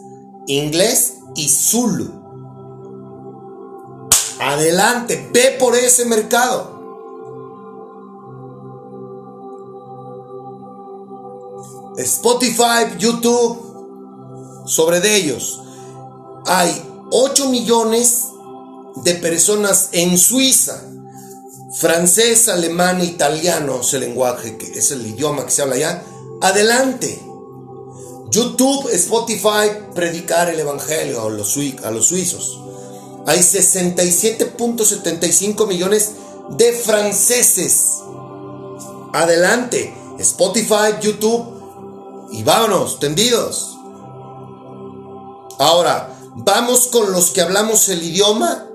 inglés 0.47 1.13
y 1.33 1.47
zulu. 1.47 2.11
Adelante, 4.41 5.29
ve 5.31 5.55
por 5.57 5.77
ese 5.77 6.03
mercado. 6.03 6.75
Spotify, 11.99 12.97
YouTube, 12.99 14.65
sobre 14.65 14.99
de 14.99 15.15
ellos. 15.15 15.61
Hay 16.47 16.69
8 17.11 17.49
millones 17.49 18.25
de 19.05 19.13
personas 19.13 19.87
en 19.93 20.17
Suiza. 20.17 20.96
Francés, 21.79 22.49
alemán, 22.49 23.03
italiano 23.03 23.81
es 23.81 23.93
el 23.93 23.99
lenguaje, 23.99 24.57
que 24.57 24.79
es 24.79 24.89
el 24.89 25.05
idioma 25.05 25.45
que 25.45 25.51
se 25.51 25.61
habla 25.61 25.75
allá. 25.75 26.03
Adelante. 26.41 27.23
YouTube, 28.31 28.89
Spotify, 28.93 29.69
predicar 29.93 30.49
el 30.49 30.59
Evangelio 30.59 31.21
a 31.21 31.29
los, 31.29 31.55
a 31.83 31.91
los 31.91 32.07
suizos. 32.07 32.59
Hay 33.27 33.37
67.75 33.39 35.67
millones 35.67 36.13
de 36.49 36.73
franceses. 36.73 37.99
Adelante. 39.13 39.95
Spotify, 40.17 40.95
YouTube, 40.99 41.45
y 42.31 42.41
vámonos, 42.41 42.99
tendidos. 42.99 43.77
Ahora, 45.59 46.17
vamos 46.37 46.87
con 46.87 47.11
los 47.11 47.29
que 47.29 47.41
hablamos 47.41 47.87
el 47.89 48.01
idioma 48.01 48.65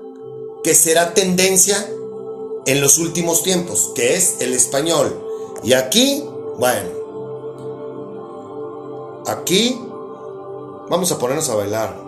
que 0.63 0.73
será 0.73 1.13
tendencia 1.13 1.85
en 2.65 2.81
los 2.81 2.97
últimos 2.97 3.43
tiempos, 3.43 3.91
que 3.95 4.15
es 4.15 4.37
el 4.39 4.53
español. 4.53 5.19
Y 5.63 5.73
aquí, 5.73 6.23
bueno, 6.57 6.89
aquí 9.27 9.79
vamos 10.89 11.11
a 11.11 11.19
ponernos 11.19 11.49
a 11.49 11.55
bailar. 11.55 11.97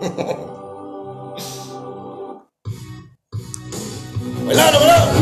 bailar, 4.46 4.74
bailar. 4.74 5.12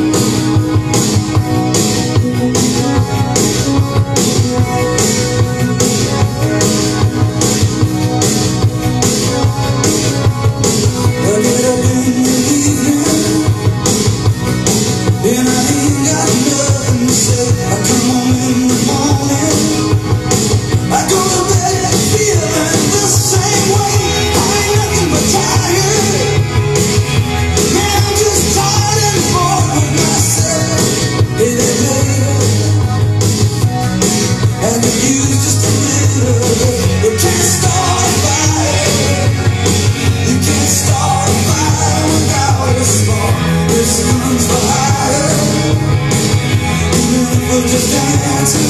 Thank 47.77 48.21
dancing 48.23 48.61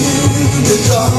in 0.57 0.65
the 0.65 0.89
dark 0.89 1.15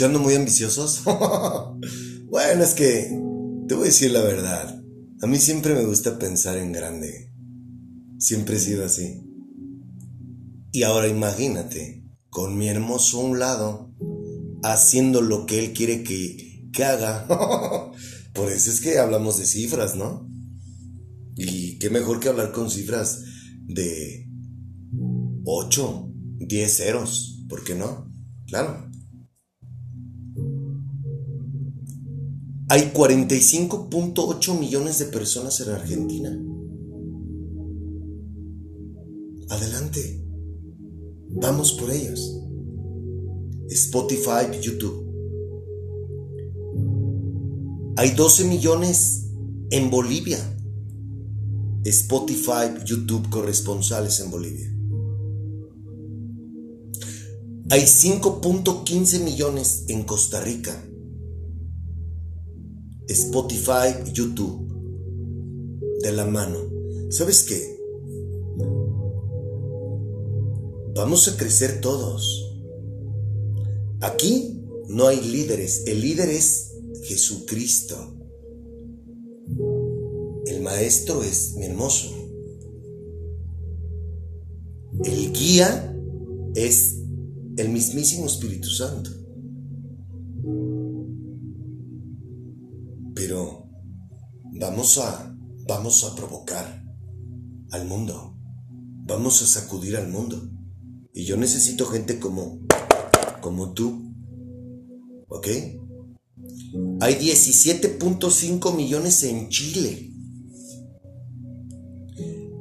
escuchando 0.00 0.18
muy 0.18 0.34
ambiciosos? 0.34 1.02
bueno, 2.30 2.64
es 2.64 2.72
que 2.72 3.14
te 3.68 3.74
voy 3.74 3.82
a 3.82 3.86
decir 3.88 4.10
la 4.10 4.22
verdad. 4.22 4.82
A 5.20 5.26
mí 5.26 5.36
siempre 5.36 5.74
me 5.74 5.84
gusta 5.84 6.18
pensar 6.18 6.56
en 6.56 6.72
grande. 6.72 7.30
Siempre 8.18 8.56
he 8.56 8.60
sido 8.60 8.86
así. 8.86 9.22
Y 10.72 10.84
ahora 10.84 11.06
imagínate, 11.06 12.02
con 12.30 12.56
mi 12.56 12.68
hermoso 12.68 13.20
a 13.20 13.24
un 13.24 13.38
lado, 13.38 13.94
haciendo 14.62 15.20
lo 15.20 15.44
que 15.44 15.58
él 15.58 15.74
quiere 15.74 16.02
que, 16.02 16.70
que 16.72 16.82
haga. 16.82 17.26
Por 18.32 18.50
eso 18.50 18.70
es 18.70 18.80
que 18.80 18.98
hablamos 18.98 19.36
de 19.36 19.44
cifras, 19.44 19.96
¿no? 19.96 20.26
Y 21.36 21.78
qué 21.78 21.90
mejor 21.90 22.20
que 22.20 22.30
hablar 22.30 22.52
con 22.52 22.70
cifras 22.70 23.22
de 23.66 24.26
8, 25.44 26.10
10 26.38 26.74
ceros, 26.74 27.44
¿por 27.50 27.64
qué 27.64 27.74
no? 27.74 28.10
Claro. 28.46 28.89
Hay 32.72 32.92
45.8 32.92 34.56
millones 34.56 35.00
de 35.00 35.06
personas 35.06 35.58
en 35.60 35.70
Argentina. 35.70 36.30
Adelante. 39.48 40.24
Vamos 41.30 41.72
por 41.72 41.90
ellos. 41.90 42.38
Spotify, 43.70 44.56
YouTube. 44.62 45.04
Hay 47.96 48.10
12 48.10 48.44
millones 48.44 49.32
en 49.70 49.90
Bolivia. 49.90 50.38
Spotify, 51.82 52.84
YouTube 52.86 53.28
corresponsales 53.30 54.20
en 54.20 54.30
Bolivia. 54.30 54.72
Hay 57.70 57.80
5.15 57.80 59.24
millones 59.24 59.86
en 59.88 60.04
Costa 60.04 60.40
Rica. 60.40 60.84
Spotify, 63.12 64.12
YouTube. 64.12 64.68
De 66.00 66.12
la 66.12 66.26
mano. 66.26 66.58
¿Sabes 67.10 67.42
qué? 67.42 67.76
Vamos 70.94 71.26
a 71.28 71.36
crecer 71.36 71.80
todos. 71.80 72.54
Aquí 74.00 74.62
no 74.88 75.08
hay 75.08 75.20
líderes. 75.20 75.84
El 75.86 76.00
líder 76.00 76.28
es 76.28 76.72
Jesucristo. 77.02 77.96
El 80.46 80.62
maestro 80.62 81.22
es 81.22 81.54
mi 81.56 81.66
hermoso. 81.66 82.14
El 85.04 85.32
guía 85.32 85.96
es 86.54 86.96
el 87.56 87.68
mismísimo 87.70 88.26
Espíritu 88.26 88.68
Santo. 88.68 89.19
Pero 93.20 93.68
vamos 94.58 94.96
a 94.96 95.36
vamos 95.68 96.04
a 96.04 96.16
provocar 96.16 96.82
al 97.70 97.86
mundo. 97.86 98.34
Vamos 99.04 99.42
a 99.42 99.46
sacudir 99.46 99.98
al 99.98 100.08
mundo. 100.08 100.50
Y 101.12 101.26
yo 101.26 101.36
necesito 101.36 101.84
gente 101.84 102.18
como 102.18 102.60
como 103.42 103.74
tú. 103.74 104.14
¿Ok? 105.28 105.48
Hay 107.02 107.16
17.5 107.16 108.74
millones 108.74 109.22
en 109.24 109.50
Chile. 109.50 110.14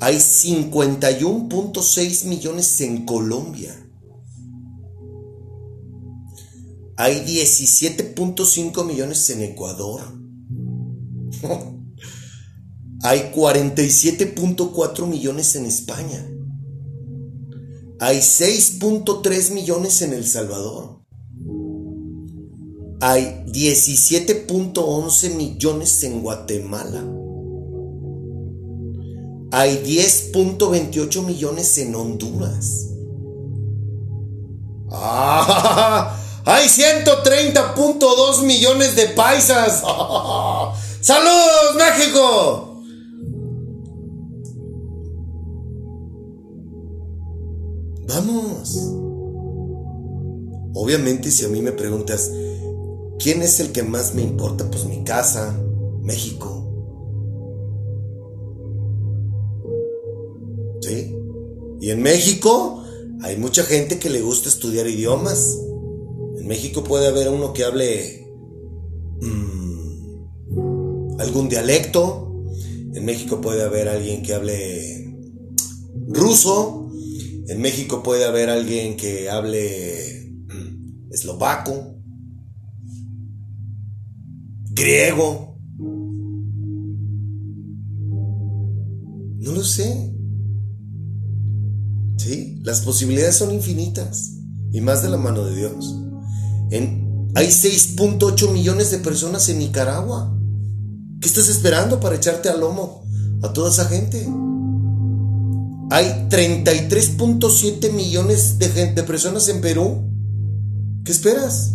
Hay 0.02 0.18
51.6 0.18 2.26
millones 2.26 2.82
en 2.82 3.06
Colombia. 3.06 3.90
Hay 6.98 7.26
17.5 7.26 8.86
millones 8.86 9.30
en 9.30 9.44
Ecuador. 9.44 10.20
Hay 13.04 13.32
47.4 13.34 15.06
millones 15.06 15.56
en 15.56 15.66
España. 15.66 16.28
Hay 18.02 18.18
6.3 18.18 19.52
millones 19.52 20.02
en 20.02 20.14
El 20.14 20.26
Salvador. 20.26 21.00
Hay 23.02 23.46
17.11 23.48 25.36
millones 25.36 26.04
en 26.04 26.22
Guatemala. 26.22 27.06
Hay 29.52 29.84
10.28 29.84 31.26
millones 31.26 31.78
en 31.78 31.96
Honduras. 31.96 32.90
¡Ah! 34.92 36.16
Hay 36.46 36.68
130.2 36.68 38.44
millones 38.44 38.96
de 38.96 39.08
paisas. 39.10 39.84
¡Saludos, 41.02 41.76
México! 41.78 42.84
Vamos. 48.08 48.94
Obviamente 50.74 51.32
si 51.32 51.46
a 51.46 51.48
mí 51.48 51.62
me 51.62 51.72
preguntas, 51.72 52.32
¿quién 53.18 53.42
es 53.42 53.60
el 53.60 53.72
que 53.72 53.84
más 53.84 54.14
me 54.14 54.24
importa? 54.24 54.70
Pues 54.70 54.86
mi 54.86 55.04
casa, 55.04 55.58
México. 56.02 56.56
¿Sí? 60.82 61.16
Y 61.82 61.92
en 61.92 62.02
México 62.02 62.84
hay 63.22 63.38
mucha 63.38 63.64
gente 63.64 64.00
que 64.00 64.10
le 64.10 64.22
gusta 64.22 64.50
estudiar 64.50 64.88
idiomas. 64.88 65.58
En 66.38 66.48
México 66.48 66.84
puede 66.84 67.08
haber 67.08 67.30
uno 67.30 67.54
que 67.54 67.64
hable 67.64 68.29
algún 71.20 71.50
dialecto. 71.50 72.46
En 72.94 73.06
México 73.06 73.40
puede 73.40 73.64
haber 73.64 73.88
alguien 73.88 74.24
que 74.24 74.34
hable 74.34 75.16
ruso. 76.08 76.92
En 77.48 77.62
México 77.62 78.04
puede 78.04 78.26
haber 78.26 78.50
alguien 78.50 78.96
que 78.96 79.30
hable 79.30 80.32
mm, 80.48 81.12
eslovaco, 81.12 81.96
griego. 84.72 85.58
No 89.38 89.52
lo 89.52 89.64
sé. 89.64 90.14
Sí, 92.18 92.60
las 92.64 92.82
posibilidades 92.82 93.36
son 93.36 93.52
infinitas 93.52 94.36
y 94.72 94.82
más 94.82 95.02
de 95.02 95.10
la 95.10 95.18
mano 95.18 95.46
de 95.46 95.56
Dios. 95.56 95.96
En, 96.70 97.30
hay 97.34 97.48
6.8 97.48 98.52
millones 98.52 98.92
de 98.92 99.00
personas 99.00 99.48
en 99.50 99.60
Nicaragua. 99.60 100.39
¿Qué 101.22 101.28
estás 101.28 101.50
esperando 101.50 102.00
para 102.00 102.16
echarte 102.16 102.50
al 102.50 102.62
lomo 102.62 103.04
a 103.44 103.52
toda 103.52 103.70
esa 103.70 103.86
gente? 103.86 104.20
Hay 105.92 106.28
33.7 106.30 107.92
millones 107.92 108.58
de, 108.60 108.94
de 108.94 109.04
personas 109.04 109.50
en 109.50 109.60
Perú. 109.60 110.10
¿Qué 111.04 111.12
esperas? 111.12 111.74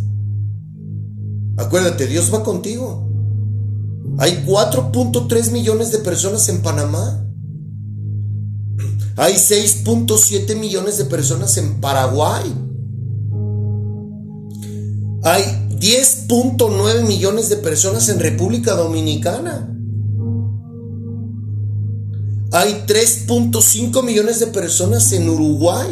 Acuérdate, 1.57 2.07
Dios 2.07 2.33
va 2.33 2.43
contigo. 2.43 3.09
Hay 4.19 4.45
4.3 4.47 5.51
millones 5.51 5.91
de 5.91 5.99
personas 5.99 6.49
en 6.49 6.63
Panamá. 6.63 7.27
Hay 9.17 9.35
6.7 9.35 10.57
millones 10.57 10.99
de 10.99 11.05
personas 11.05 11.57
en 11.57 11.81
Paraguay. 11.81 12.53
Hay 15.23 15.64
10.9 15.85 17.07
millones 17.07 17.51
de 17.51 17.57
personas 17.57 18.09
en 18.09 18.19
República 18.19 18.73
Dominicana. 18.73 19.71
Hay 22.53 22.85
3.5 22.87 24.03
millones 24.03 24.41
de 24.41 24.47
personas 24.47 25.13
en 25.13 25.29
Uruguay 25.29 25.89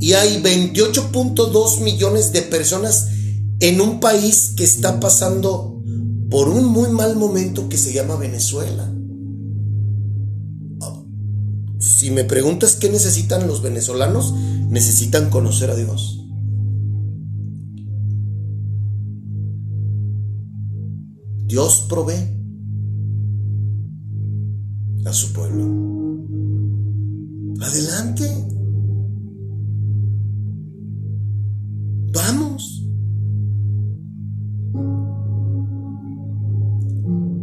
y 0.00 0.12
hay 0.12 0.42
28.2 0.42 1.80
millones 1.80 2.32
de 2.32 2.42
personas 2.42 3.08
en 3.60 3.80
un 3.80 4.00
país 4.00 4.52
que 4.54 4.64
está 4.64 5.00
pasando 5.00 5.80
por 6.28 6.50
un 6.50 6.66
muy 6.66 6.90
mal 6.90 7.16
momento 7.16 7.70
que 7.70 7.78
se 7.78 7.94
llama 7.94 8.16
Venezuela. 8.16 8.92
Si 11.80 12.10
me 12.10 12.24
preguntas 12.24 12.76
qué 12.76 12.90
necesitan 12.90 13.46
los 13.46 13.62
venezolanos, 13.62 14.34
necesitan 14.68 15.30
conocer 15.30 15.70
a 15.70 15.74
Dios. 15.74 16.23
Dios 21.54 21.86
provee 21.88 22.36
a 25.06 25.12
su 25.12 25.32
pueblo. 25.32 25.62
Adelante. 27.60 28.24
Vamos. 32.12 32.84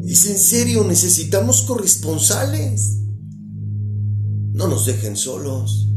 Es 0.05 0.29
en 0.29 0.37
serio, 0.39 0.83
necesitamos 0.83 1.61
corresponsales. 1.61 2.99
No 4.51 4.67
nos 4.67 4.87
dejen 4.87 5.15
solos. 5.15 5.87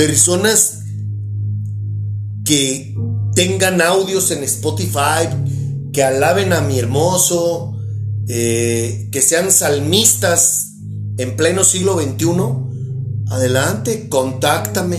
personas 0.00 0.79
que 2.50 2.96
tengan 3.32 3.80
audios 3.80 4.32
en 4.32 4.42
Spotify, 4.42 5.28
que 5.92 6.02
alaben 6.02 6.52
a 6.52 6.60
mi 6.60 6.80
hermoso, 6.80 7.76
eh, 8.26 9.08
que 9.12 9.22
sean 9.22 9.52
salmistas 9.52 10.72
en 11.16 11.36
pleno 11.36 11.62
siglo 11.62 11.96
XXI, 12.00 12.26
adelante, 13.28 14.08
contáctame. 14.08 14.98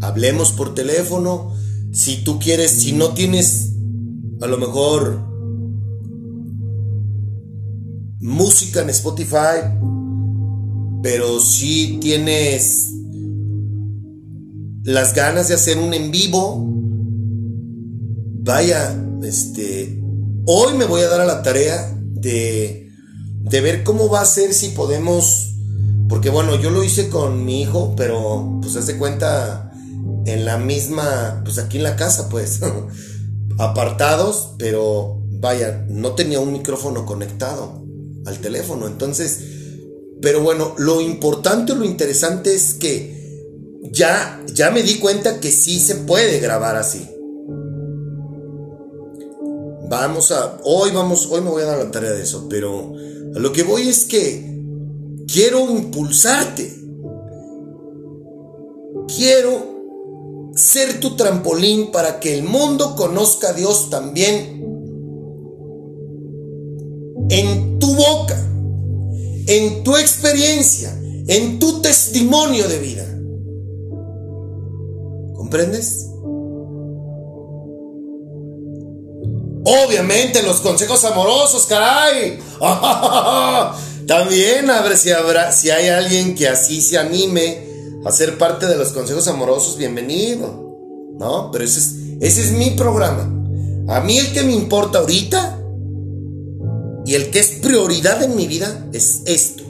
Hablemos 0.00 0.52
por 0.52 0.76
teléfono. 0.76 1.52
Si 1.92 2.22
tú 2.22 2.38
quieres, 2.38 2.70
si 2.70 2.92
no 2.92 3.12
tienes 3.12 3.72
a 4.40 4.46
lo 4.46 4.58
mejor 4.58 5.26
música 8.20 8.82
en 8.82 8.90
Spotify, 8.90 9.58
pero 11.02 11.40
si 11.40 11.98
tienes 12.00 12.95
las 14.86 15.14
ganas 15.14 15.48
de 15.48 15.54
hacer 15.54 15.78
un 15.78 15.92
en 15.94 16.12
vivo, 16.12 16.64
vaya, 18.44 18.96
este, 19.24 20.00
hoy 20.46 20.74
me 20.74 20.84
voy 20.84 21.00
a 21.00 21.08
dar 21.08 21.20
a 21.20 21.26
la 21.26 21.42
tarea 21.42 21.92
de, 21.98 22.88
de 23.40 23.60
ver 23.60 23.82
cómo 23.82 24.08
va 24.08 24.20
a 24.20 24.24
ser 24.24 24.54
si 24.54 24.68
podemos, 24.68 25.56
porque 26.08 26.30
bueno, 26.30 26.54
yo 26.54 26.70
lo 26.70 26.84
hice 26.84 27.08
con 27.08 27.44
mi 27.44 27.62
hijo, 27.62 27.94
pero 27.96 28.60
pues 28.62 28.76
hace 28.76 28.96
cuenta 28.96 29.72
en 30.24 30.44
la 30.44 30.56
misma, 30.56 31.42
pues 31.44 31.58
aquí 31.58 31.78
en 31.78 31.82
la 31.82 31.96
casa, 31.96 32.28
pues, 32.28 32.60
apartados, 33.58 34.54
pero 34.56 35.20
vaya, 35.32 35.84
no 35.88 36.12
tenía 36.12 36.38
un 36.38 36.52
micrófono 36.52 37.06
conectado 37.06 37.82
al 38.24 38.38
teléfono, 38.38 38.86
entonces, 38.86 39.40
pero 40.22 40.42
bueno, 40.42 40.76
lo 40.78 41.00
importante, 41.00 41.74
lo 41.74 41.84
interesante 41.84 42.54
es 42.54 42.74
que 42.74 43.15
ya, 43.92 44.42
ya 44.52 44.70
me 44.70 44.82
di 44.82 44.98
cuenta 44.98 45.40
que 45.40 45.50
sí 45.50 45.78
se 45.80 45.96
puede 45.96 46.40
grabar 46.40 46.76
así. 46.76 47.08
Vamos 49.88 50.32
a, 50.32 50.58
hoy 50.64 50.90
vamos, 50.90 51.28
hoy 51.30 51.40
me 51.42 51.50
voy 51.50 51.62
a 51.62 51.66
dar 51.66 51.78
la 51.78 51.90
tarea 51.90 52.10
de 52.10 52.22
eso, 52.22 52.46
pero 52.48 52.94
a 53.34 53.38
lo 53.38 53.52
que 53.52 53.62
voy 53.62 53.88
es 53.88 54.04
que 54.04 54.56
quiero 55.32 55.70
impulsarte. 55.70 56.74
Quiero 59.16 60.52
ser 60.56 61.00
tu 61.00 61.16
trampolín 61.16 61.92
para 61.92 62.18
que 62.18 62.36
el 62.36 62.42
mundo 62.42 62.96
conozca 62.96 63.50
a 63.50 63.52
Dios 63.52 63.90
también 63.90 64.56
en 67.28 67.78
tu 67.78 67.94
boca, 67.94 68.38
en 69.46 69.84
tu 69.84 69.96
experiencia, 69.96 70.98
en 71.28 71.58
tu 71.58 71.80
testimonio 71.80 72.66
de 72.68 72.78
vida. 72.78 73.15
¿Comprendes? 75.46 76.08
Obviamente 79.64 80.42
los 80.42 80.60
consejos 80.60 81.04
amorosos, 81.04 81.66
caray. 81.66 82.40
También 84.08 84.66
ver 84.66 84.96
si 84.96 85.12
habrá, 85.12 85.52
si 85.52 85.70
hay 85.70 85.86
alguien 85.86 86.34
que 86.34 86.48
así 86.48 86.80
se 86.80 86.98
anime 86.98 87.64
a 88.04 88.10
ser 88.10 88.38
parte 88.38 88.66
de 88.66 88.76
los 88.76 88.88
consejos 88.88 89.28
amorosos, 89.28 89.76
bienvenido. 89.76 90.48
¿No? 91.16 91.50
Pero 91.52 91.62
ese 91.62 91.78
es, 91.78 91.94
ese 92.20 92.40
es 92.40 92.50
mi 92.50 92.70
programa. 92.72 93.32
A 93.86 94.00
mí 94.00 94.18
el 94.18 94.32
que 94.32 94.42
me 94.42 94.52
importa 94.52 94.98
ahorita 94.98 95.60
y 97.04 97.14
el 97.14 97.30
que 97.30 97.38
es 97.38 97.50
prioridad 97.62 98.20
en 98.24 98.34
mi 98.34 98.48
vida 98.48 98.88
es 98.92 99.22
esto. 99.26 99.62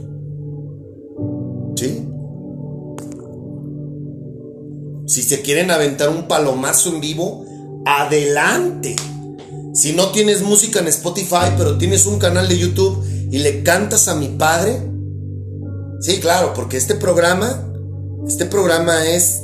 Si 5.16 5.22
se 5.22 5.40
quieren 5.40 5.70
aventar 5.70 6.10
un 6.10 6.28
palomazo 6.28 6.90
en 6.90 7.00
vivo, 7.00 7.46
adelante. 7.86 8.94
Si 9.72 9.94
no 9.94 10.10
tienes 10.10 10.42
música 10.42 10.80
en 10.80 10.88
Spotify, 10.88 11.54
pero 11.56 11.78
tienes 11.78 12.04
un 12.04 12.18
canal 12.18 12.46
de 12.50 12.58
YouTube 12.58 13.02
y 13.30 13.38
le 13.38 13.62
cantas 13.62 14.08
a 14.08 14.14
mi 14.14 14.28
padre. 14.28 14.78
Sí, 16.02 16.20
claro, 16.20 16.52
porque 16.52 16.76
este 16.76 16.96
programa, 16.96 17.66
este 18.28 18.44
programa 18.44 19.06
es 19.06 19.40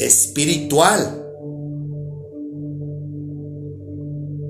espiritual. 0.00 1.24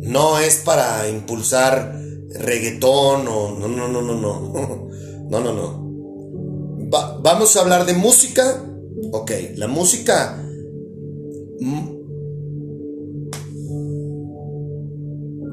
No 0.00 0.38
es 0.38 0.62
para 0.64 1.10
impulsar 1.10 1.94
reggaetón 2.30 3.28
o 3.28 3.50
no, 3.50 3.68
no, 3.68 3.86
no, 3.86 4.00
no, 4.00 4.14
no. 4.14 4.88
No, 5.28 5.40
no, 5.40 5.52
no. 5.52 7.20
vamos 7.22 7.54
a 7.54 7.60
hablar 7.60 7.84
de 7.84 7.92
música 7.92 8.64
Ok, 9.12 9.32
la 9.56 9.68
música... 9.68 10.44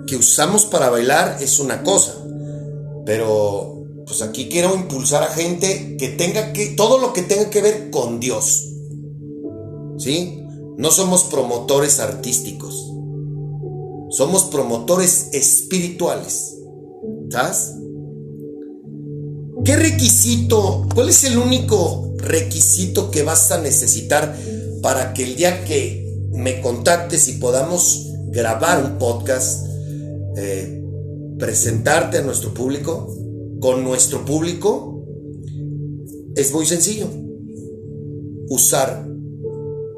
que 0.07 0.15
usamos 0.15 0.65
para 0.65 0.89
bailar 0.89 1.37
es 1.41 1.59
una 1.59 1.83
cosa, 1.83 2.15
pero 3.05 3.75
pues 4.05 4.21
aquí 4.21 4.49
quiero 4.49 4.75
impulsar 4.75 5.23
a 5.23 5.27
gente 5.27 5.97
que 5.97 6.09
tenga 6.09 6.53
que 6.53 6.67
todo 6.67 6.99
lo 6.99 7.11
que 7.11 7.23
tenga 7.23 7.49
que 7.49 7.61
ver 7.61 7.89
con 7.89 8.19
Dios. 8.19 8.71
¿Sí? 9.97 10.41
No 10.77 10.91
somos 10.91 11.23
promotores 11.23 11.99
artísticos. 11.99 12.91
Somos 14.09 14.43
promotores 14.45 15.29
espirituales. 15.33 16.55
¿Sabes? 17.29 17.73
¿Qué 19.65 19.75
requisito? 19.75 20.87
¿Cuál 20.93 21.09
es 21.09 21.23
el 21.23 21.39
único 21.39 22.13
requisito 22.17 23.09
que 23.09 23.23
vas 23.23 23.51
a 23.51 23.59
necesitar 23.59 24.37
para 24.83 25.11
que 25.11 25.23
el 25.23 25.35
día 25.35 25.65
que 25.65 26.05
me 26.31 26.61
contactes 26.61 27.27
y 27.29 27.33
podamos 27.33 28.11
grabar 28.27 28.85
un 28.85 28.99
podcast, 28.99 29.65
eh, 30.37 30.83
presentarte 31.39 32.19
a 32.19 32.21
nuestro 32.21 32.53
público, 32.53 33.11
con 33.59 33.83
nuestro 33.83 34.23
público, 34.23 35.03
es 36.35 36.53
muy 36.53 36.67
sencillo. 36.67 37.07
Usar 38.49 39.07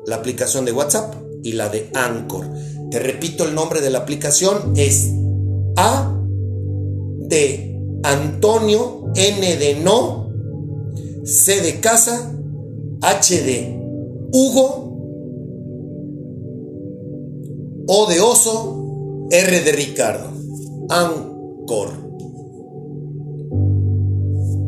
la 0.06 0.16
aplicación 0.16 0.64
de 0.64 0.72
WhatsApp 0.72 1.14
y 1.44 1.52
la 1.52 1.68
de 1.68 1.90
Anchor. 1.94 2.46
Te 2.90 3.00
repito, 3.00 3.44
el 3.46 3.54
nombre 3.54 3.82
de 3.82 3.90
la 3.90 4.00
aplicación 4.00 4.74
es 4.78 5.12
A 5.76 6.18
de 7.20 7.78
Antonio 8.04 9.07
N 9.18 9.58
de 9.58 9.80
no, 9.82 10.32
C 11.26 11.60
de 11.62 11.80
casa, 11.80 12.32
H 13.02 13.42
de 13.42 13.80
Hugo, 14.32 14.88
O 17.90 18.06
de 18.06 18.20
oso, 18.20 19.28
R 19.32 19.62
de 19.62 19.72
Ricardo. 19.72 20.30
Ancor. 20.90 21.90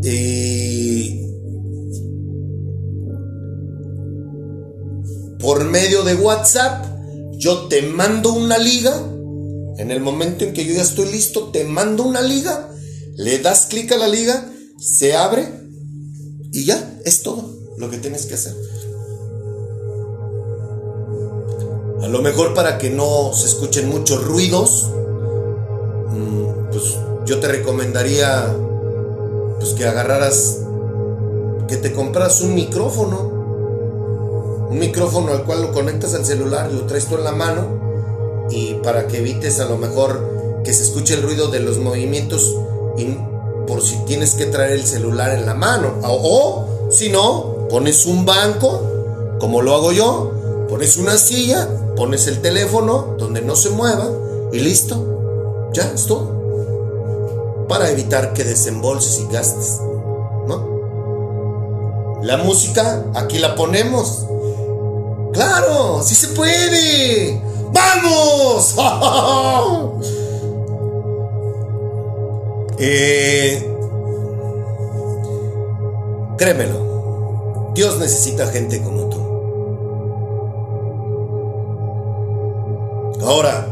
Y 0.03 1.27
por 5.39 5.65
medio 5.65 6.03
de 6.03 6.15
WhatsApp, 6.15 6.85
yo 7.33 7.67
te 7.67 7.81
mando 7.83 8.33
una 8.33 8.57
liga. 8.57 8.93
En 9.77 9.91
el 9.91 9.99
momento 9.99 10.43
en 10.43 10.53
que 10.53 10.65
yo 10.65 10.73
ya 10.73 10.81
estoy 10.81 11.11
listo, 11.11 11.51
te 11.51 11.65
mando 11.65 12.03
una 12.03 12.21
liga 12.21 12.68
le 13.19 13.37
das 13.39 13.65
clic 13.65 13.91
a 13.91 13.97
la 13.97 14.07
liga, 14.07 14.49
se 14.79 15.13
abre 15.13 15.45
y 16.53 16.63
ya, 16.63 17.01
es 17.03 17.21
todo 17.21 17.53
lo 17.77 17.89
que 17.89 17.97
tienes 17.97 18.25
que 18.25 18.35
hacer. 18.35 18.55
A 22.01 22.07
lo 22.07 22.21
mejor 22.21 22.53
para 22.53 22.77
que 22.77 22.89
no 22.89 23.33
se 23.33 23.47
escuchen 23.47 23.89
muchos 23.89 24.23
ruidos, 24.23 24.89
mm, 26.11 26.69
pues 26.71 26.95
yo 27.25 27.41
te 27.41 27.49
recomendaría 27.49 28.55
pues 29.59 29.73
que 29.73 29.85
agarraras, 29.85 30.59
que 31.67 31.75
te 31.75 31.91
compras 31.91 32.39
un 32.39 32.55
micrófono, 32.55 34.67
un 34.71 34.79
micrófono 34.79 35.33
al 35.33 35.43
cual 35.43 35.61
lo 35.61 35.73
conectas 35.73 36.13
al 36.13 36.25
celular, 36.25 36.71
lo 36.71 36.85
traes 36.85 37.07
tú 37.07 37.15
en 37.15 37.25
la 37.25 37.33
mano 37.33 38.47
y 38.49 38.75
para 38.75 39.07
que 39.07 39.17
evites 39.17 39.59
a 39.59 39.65
lo 39.65 39.77
mejor 39.77 40.61
que 40.63 40.71
se 40.71 40.83
escuche 40.83 41.15
el 41.15 41.21
ruido 41.21 41.49
de 41.49 41.59
los 41.59 41.79
movimientos 41.79 42.55
por 43.67 43.81
si 43.81 43.97
tienes 44.05 44.33
que 44.33 44.45
traer 44.47 44.71
el 44.71 44.85
celular 44.85 45.31
en 45.31 45.45
la 45.45 45.53
mano. 45.53 45.95
O, 46.03 46.89
si 46.89 47.09
no, 47.09 47.67
pones 47.69 48.05
un 48.05 48.25
banco, 48.25 48.81
como 49.39 49.61
lo 49.61 49.75
hago 49.75 49.91
yo, 49.91 50.31
pones 50.67 50.97
una 50.97 51.17
silla, 51.17 51.67
pones 51.95 52.27
el 52.27 52.41
teléfono 52.41 53.15
donde 53.17 53.41
no 53.41 53.55
se 53.55 53.69
mueva 53.69 54.09
y 54.51 54.59
listo. 54.59 55.69
Ya 55.73 55.83
es 55.83 56.05
todo. 56.05 57.67
Para 57.67 57.89
evitar 57.91 58.33
que 58.33 58.43
desembolses 58.43 59.19
y 59.19 59.31
gastes. 59.31 59.79
¿No? 60.47 62.19
La 62.23 62.37
música, 62.37 63.05
aquí 63.13 63.37
la 63.37 63.55
ponemos. 63.55 64.25
Claro, 65.31 66.01
sí 66.03 66.15
se 66.15 66.29
puede. 66.29 67.41
¡Vamos! 67.71 68.75
Eh, 72.81 73.61
créemelo, 76.37 77.71
Dios 77.75 77.99
necesita 77.99 78.47
gente 78.47 78.81
como 78.81 79.09
tú. 79.09 79.19
Ahora, 83.25 83.67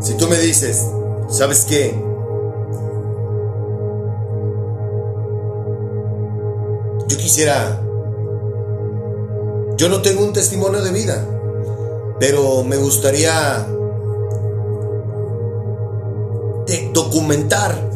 si 0.00 0.14
tú 0.14 0.26
me 0.26 0.38
dices, 0.38 0.86
¿sabes 1.28 1.66
qué? 1.66 1.94
Yo 7.08 7.16
quisiera... 7.18 7.78
Yo 9.76 9.90
no 9.90 10.00
tengo 10.00 10.24
un 10.24 10.32
testimonio 10.32 10.82
de 10.82 10.92
vida, 10.92 11.26
pero 12.18 12.64
me 12.64 12.78
gustaría 12.78 13.66
documentar 16.92 17.90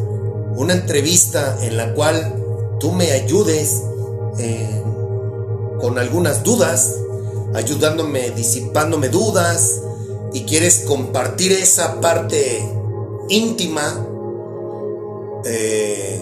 una 0.55 0.73
entrevista 0.73 1.57
en 1.61 1.77
la 1.77 1.93
cual 1.93 2.77
tú 2.79 2.91
me 2.91 3.11
ayudes 3.11 3.83
eh, 4.39 4.83
con 5.79 5.99
algunas 5.99 6.43
dudas, 6.43 6.95
ayudándome, 7.53 8.31
disipándome 8.31 9.09
dudas, 9.09 9.81
y 10.33 10.43
quieres 10.43 10.83
compartir 10.87 11.51
esa 11.51 12.01
parte 12.01 12.59
íntima 13.29 14.05
eh, 15.45 16.19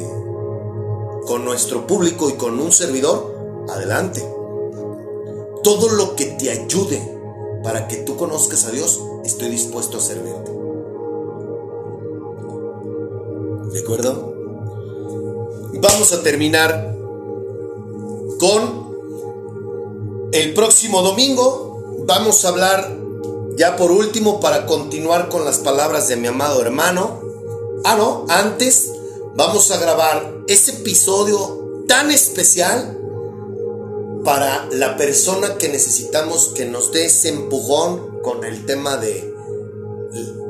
con 1.26 1.43
nuestro 1.43 1.88
público 1.88 2.30
y 2.30 2.34
con 2.34 2.59
un 2.59 2.71
servidor, 2.71 3.65
adelante. 3.69 4.21
Todo 5.63 5.89
lo 5.89 6.15
que 6.15 6.26
te 6.26 6.51
ayude 6.51 7.01
para 7.63 7.88
que 7.88 7.97
tú 7.97 8.15
conozcas 8.15 8.65
a 8.65 8.71
Dios, 8.71 9.01
estoy 9.23 9.49
dispuesto 9.49 9.97
a 9.97 10.01
servirte. 10.01 10.64
¿De 13.76 13.82
acuerdo? 13.82 14.34
Vamos 15.73 16.13
a 16.13 16.23
terminar 16.23 16.95
con 18.39 20.30
el 20.32 20.53
próximo 20.53 21.01
domingo. 21.01 22.05
Vamos 22.05 22.45
a 22.45 22.47
hablar 22.47 22.97
ya 23.57 23.76
por 23.76 23.91
último, 23.91 24.39
para 24.39 24.65
continuar 24.65 25.28
con 25.28 25.43
las 25.43 25.57
palabras 25.57 26.07
de 26.07 26.15
mi 26.15 26.28
amado 26.28 26.61
hermano. 26.61 27.19
Ah, 27.84 27.97
no, 27.97 28.26
antes 28.30 28.93
vamos 29.36 29.69
a 29.71 29.78
grabar 29.78 30.45
ese 30.47 30.71
episodio 30.71 31.84
tan 31.86 32.11
especial 32.11 32.97
para 34.23 34.69
la 34.71 34.95
persona 34.95 35.57
que 35.57 35.67
necesitamos 35.67 36.53
que 36.55 36.63
nos 36.63 36.93
dé 36.93 37.07
ese 37.07 37.28
empujón 37.28 38.21
con 38.21 38.45
el 38.45 38.65
tema 38.65 38.95
de 38.95 39.36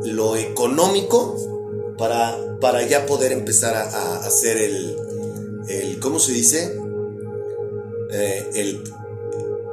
lo 0.04 0.36
económico 0.36 1.55
para, 1.98 2.38
para 2.60 2.84
ya 2.84 3.06
poder 3.06 3.32
empezar 3.32 3.76
a, 3.76 4.18
hacer 4.26 4.58
el, 4.58 4.98
el, 5.68 6.00
¿cómo 6.00 6.20
se 6.20 6.32
dice? 6.32 6.78
Eh, 8.12 8.50
el, 8.56 8.84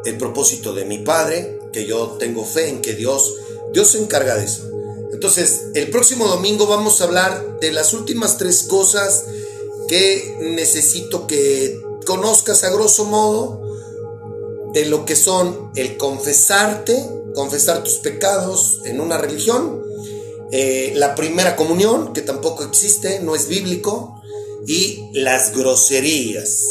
el 0.04 0.18
propósito 0.18 0.72
de 0.72 0.84
mi 0.84 0.98
padre, 0.98 1.60
que 1.72 1.86
yo 1.86 2.16
tengo 2.18 2.44
fe 2.44 2.68
en 2.68 2.82
que 2.82 2.94
Dios, 2.94 3.34
Dios 3.72 3.88
se 3.88 3.98
encarga 3.98 4.36
de 4.36 4.44
eso. 4.44 4.68
Entonces, 5.12 5.66
el 5.74 5.90
próximo 5.90 6.26
domingo 6.26 6.66
vamos 6.66 7.00
a 7.00 7.04
hablar 7.04 7.60
de 7.60 7.70
las 7.70 7.92
últimas 7.94 8.38
tres 8.38 8.64
cosas 8.64 9.26
que 9.88 10.36
necesito 10.40 11.26
que 11.26 11.80
conozcas 12.06 12.64
a 12.64 12.70
grosso 12.70 13.04
modo 13.04 13.60
de 14.72 14.86
lo 14.86 15.04
que 15.04 15.16
son 15.16 15.70
el 15.76 15.96
confesarte, 15.96 17.08
confesar 17.34 17.84
tus 17.84 17.98
pecados 17.98 18.80
en 18.84 19.00
una 19.00 19.18
religión, 19.18 19.81
eh, 20.52 20.92
la 20.94 21.14
primera 21.14 21.56
comunión, 21.56 22.12
que 22.12 22.20
tampoco 22.20 22.62
existe, 22.62 23.20
no 23.20 23.34
es 23.34 23.48
bíblico, 23.48 24.22
y 24.66 25.08
las 25.14 25.56
groserías, 25.56 26.62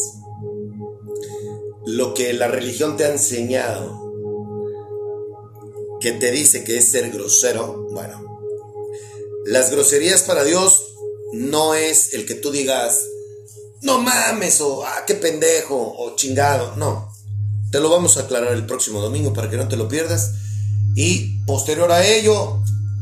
lo 1.86 2.14
que 2.14 2.32
la 2.34 2.48
religión 2.48 2.96
te 2.96 3.06
ha 3.06 3.12
enseñado 3.12 4.00
que 6.00 6.12
te 6.12 6.32
dice 6.32 6.64
que 6.64 6.78
es 6.78 6.90
ser 6.90 7.12
grosero, 7.12 7.88
bueno, 7.92 8.24
las 9.46 9.72
groserías 9.72 10.24
para 10.24 10.44
Dios 10.44 10.94
no 11.34 11.76
es 11.76 12.14
el 12.14 12.26
que 12.26 12.36
tú 12.36 12.52
digas, 12.52 13.02
no 13.82 14.00
mames, 14.00 14.62
o 14.62 14.86
ah, 14.86 15.04
qué 15.08 15.16
pendejo, 15.16 15.76
o 15.76 16.16
chingado, 16.16 16.76
no. 16.76 17.12
Te 17.72 17.80
lo 17.80 17.90
vamos 17.90 18.18
a 18.18 18.22
aclarar 18.22 18.54
el 18.54 18.66
próximo 18.66 19.02
domingo 19.02 19.34
para 19.34 19.50
que 19.50 19.58
no 19.58 19.68
te 19.68 19.78
lo 19.78 19.88
pierdas. 19.88 20.34
Y 20.96 21.44
posterior 21.46 21.92
a 21.92 22.06
ello, 22.06 22.62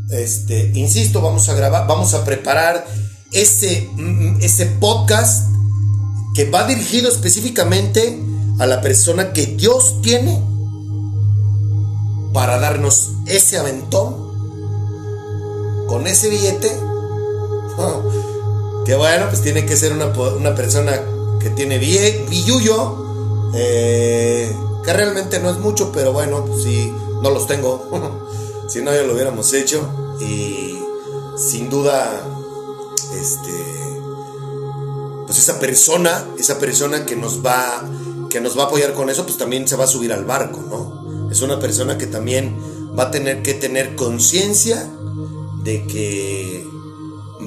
este, 0.10 0.72
insisto, 0.74 1.22
vamos 1.22 1.48
a 1.50 1.54
grabar, 1.54 1.88
vamos 1.88 2.14
a 2.14 2.26
preparar 2.26 2.86
ese, 3.32 3.90
ese 4.42 4.66
podcast 4.66 5.48
que 6.34 6.50
va 6.50 6.66
dirigido 6.66 7.10
específicamente 7.10 8.20
a 8.60 8.66
la 8.66 8.82
persona 8.82 9.34
que 9.34 9.46
Dios 9.46 10.02
tiene 10.02 10.42
para 12.34 12.60
darnos 12.60 13.12
ese 13.26 13.58
aventón 13.58 14.30
con 15.88 16.08
ese 16.08 16.30
billete. 16.30 16.70
que 18.86 18.96
bueno, 18.96 19.28
pues 19.30 19.42
tiene 19.42 19.66
que 19.66 19.76
ser 19.76 19.94
una, 19.94 20.56
persona 20.56 21.00
que 21.40 21.50
tiene 21.52 21.78
billuyo, 21.78 23.52
eh, 23.54 24.56
que 24.84 24.94
realmente 24.94 25.40
no 25.40 25.50
es 25.50 25.58
mucho, 25.58 25.92
pero 25.92 26.14
bueno, 26.14 26.46
pues 26.46 26.64
sí, 26.64 26.92
no 27.22 27.30
los 27.30 27.48
tengo. 27.48 28.20
si 28.70 28.82
no, 28.82 28.94
ya 28.94 29.04
lo 29.04 29.14
hubiéramos 29.14 29.54
hecho. 29.54 29.82
Y 30.22 30.78
sin 31.38 31.70
duda, 31.70 32.24
este, 33.20 33.52
pues 35.26 35.40
esa 35.40 35.60
persona, 35.60 36.28
esa 36.38 36.60
persona 36.60 37.06
que 37.06 37.16
nos 37.16 37.46
va, 37.46 37.84
que 38.30 38.40
nos 38.42 38.58
va 38.58 38.64
a 38.64 38.66
apoyar 38.68 38.94
con 38.94 39.10
eso, 39.10 39.26
pues 39.26 39.38
también 39.38 39.68
se 39.68 39.76
va 39.76 39.86
a 39.86 39.88
subir 39.88 40.14
al 40.14 40.26
barco, 40.26 40.62
¿no? 40.70 41.30
Es 41.32 41.42
una 41.42 41.60
persona 41.60 41.98
que 41.98 42.08
también 42.08 42.58
va 42.98 43.04
a 43.04 43.12
tener 43.12 43.44
que 43.44 43.54
tener 43.54 43.96
conciencia 43.96 44.90
de 45.64 45.86
que 45.86 46.66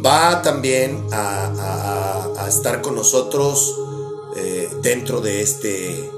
va 0.04 0.42
también 0.42 1.06
a, 1.12 2.48
estar 2.48 2.82
con 2.82 2.94
nosotros 2.94 3.78
eh, 4.36 4.68
dentro 4.82 5.22
de 5.22 5.40
este 5.40 6.10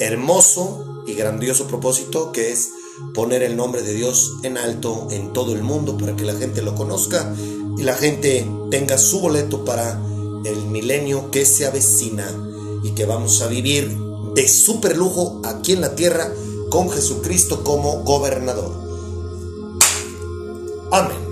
hermoso 0.00 1.02
y 1.06 1.14
grandioso 1.14 1.68
propósito 1.68 2.32
que 2.32 2.50
es 2.50 2.70
poner 3.14 3.42
el 3.42 3.56
nombre 3.56 3.82
de 3.82 3.94
Dios 3.94 4.36
en 4.42 4.58
alto 4.58 5.08
en 5.10 5.32
todo 5.32 5.54
el 5.54 5.62
mundo 5.62 5.96
para 5.96 6.16
que 6.16 6.24
la 6.24 6.34
gente 6.34 6.62
lo 6.62 6.74
conozca 6.74 7.34
y 7.76 7.82
la 7.82 7.94
gente 7.94 8.48
tenga 8.70 8.98
su 8.98 9.20
boleto 9.20 9.64
para 9.64 10.00
el 10.44 10.66
milenio 10.66 11.30
que 11.30 11.44
se 11.44 11.66
avecina 11.66 12.26
y 12.82 12.90
que 12.92 13.06
vamos 13.06 13.42
a 13.42 13.48
vivir 13.48 13.96
de 14.34 14.48
super 14.48 14.96
lujo 14.96 15.40
aquí 15.44 15.72
en 15.72 15.80
la 15.80 15.94
tierra 15.94 16.32
con 16.70 16.90
Jesucristo 16.90 17.64
como 17.64 18.02
gobernador. 18.04 18.72
Amén. 20.90 21.27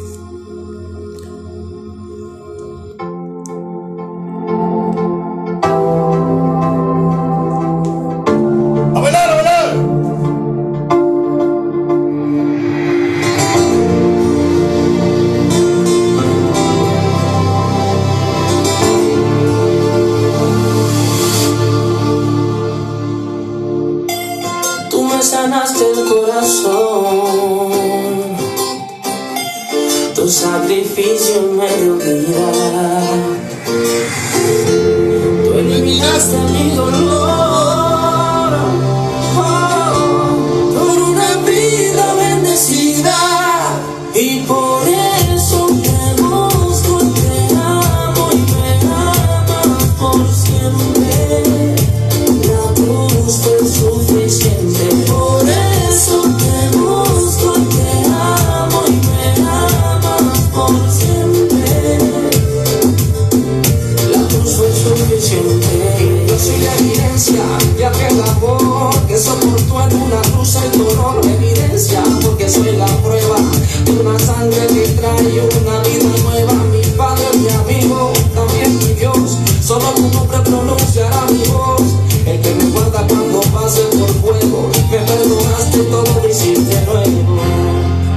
nombre 80.02 80.38
pronunciará 80.40 81.26
mi 81.30 81.44
voz. 81.48 81.82
El 82.26 82.40
que 82.40 82.54
me 82.54 82.64
guarda 82.70 83.06
cuando 83.06 83.40
pase 83.40 83.82
por 83.82 84.08
fuego 84.08 84.68
Me 84.90 84.98
perdonaste 84.98 85.78
todo 85.78 86.20
lo 86.20 86.28
hiciste 86.28 86.84
nuevo. 86.84 87.40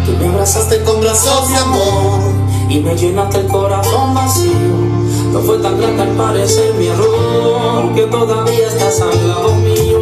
Tú 0.05 0.11
me 0.19 0.27
abrazaste 0.29 0.81
con 0.81 0.99
brazos 1.01 1.47
de 1.49 1.57
amor 1.57 2.19
Y 2.69 2.79
me 2.79 2.95
llenaste 2.95 3.41
el 3.41 3.47
corazón 3.47 4.15
vacío. 4.15 4.51
No 5.31 5.41
fue 5.41 5.59
tan 5.59 5.79
grande 5.79 6.01
al 6.01 6.09
parecer 6.09 6.73
mi 6.73 6.87
error 6.87 7.93
Que 7.93 8.07
todavía 8.07 8.67
estás 8.67 8.99
al 9.01 9.27
lado 9.27 9.53
mío. 9.57 9.98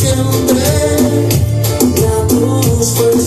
Siempre. 0.00 0.64
La 2.00 2.26
cruz 2.28 2.94
fue 2.96 3.20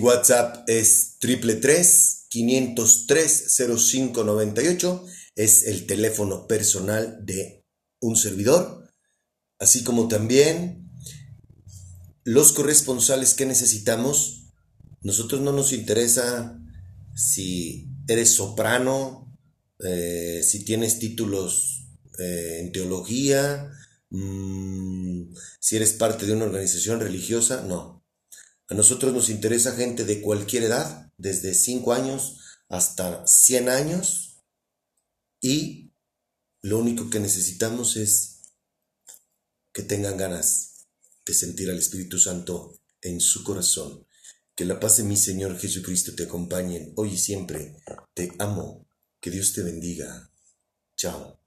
WhatsApp 0.00 0.68
es 0.68 1.16
triple 1.18 1.56
tres 1.56 2.26
503 2.30 3.56
0598. 3.56 5.04
Es 5.36 5.64
el 5.64 5.86
teléfono 5.86 6.46
personal 6.46 7.18
de 7.24 7.64
un 8.00 8.16
servidor. 8.16 8.90
Así 9.58 9.84
como 9.84 10.08
también 10.08 10.90
los 12.24 12.52
corresponsales 12.52 13.34
que 13.34 13.46
necesitamos. 13.46 14.46
Nosotros 15.02 15.40
no 15.40 15.52
nos 15.52 15.72
interesa 15.72 16.60
si 17.14 17.88
eres 18.06 18.30
soprano, 18.30 19.36
eh, 19.78 20.42
si 20.44 20.64
tienes 20.64 20.98
títulos 20.98 21.86
eh, 22.18 22.58
en 22.60 22.72
teología, 22.72 23.70
mm, 24.10 25.34
si 25.58 25.76
eres 25.76 25.94
parte 25.94 26.26
de 26.26 26.32
una 26.32 26.44
organización 26.44 27.00
religiosa, 27.00 27.62
no. 27.62 27.99
A 28.70 28.74
nosotros 28.74 29.12
nos 29.12 29.28
interesa 29.28 29.74
gente 29.74 30.04
de 30.04 30.20
cualquier 30.20 30.62
edad, 30.62 31.12
desde 31.18 31.54
5 31.54 31.92
años 31.92 32.38
hasta 32.68 33.26
100 33.26 33.68
años, 33.68 34.44
y 35.40 35.92
lo 36.62 36.78
único 36.78 37.10
que 37.10 37.18
necesitamos 37.18 37.96
es 37.96 38.42
que 39.72 39.82
tengan 39.82 40.16
ganas 40.16 40.86
de 41.26 41.34
sentir 41.34 41.68
al 41.68 41.78
Espíritu 41.78 42.18
Santo 42.18 42.78
en 43.00 43.20
su 43.20 43.42
corazón. 43.42 44.06
Que 44.54 44.64
la 44.64 44.78
paz 44.78 44.98
de 44.98 45.04
mi 45.04 45.16
Señor 45.16 45.58
Jesucristo 45.58 46.14
te 46.14 46.24
acompañe 46.24 46.92
hoy 46.96 47.14
y 47.14 47.18
siempre. 47.18 47.76
Te 48.14 48.32
amo. 48.38 48.86
Que 49.20 49.30
Dios 49.30 49.52
te 49.52 49.62
bendiga. 49.62 50.30
Chao. 50.96 51.39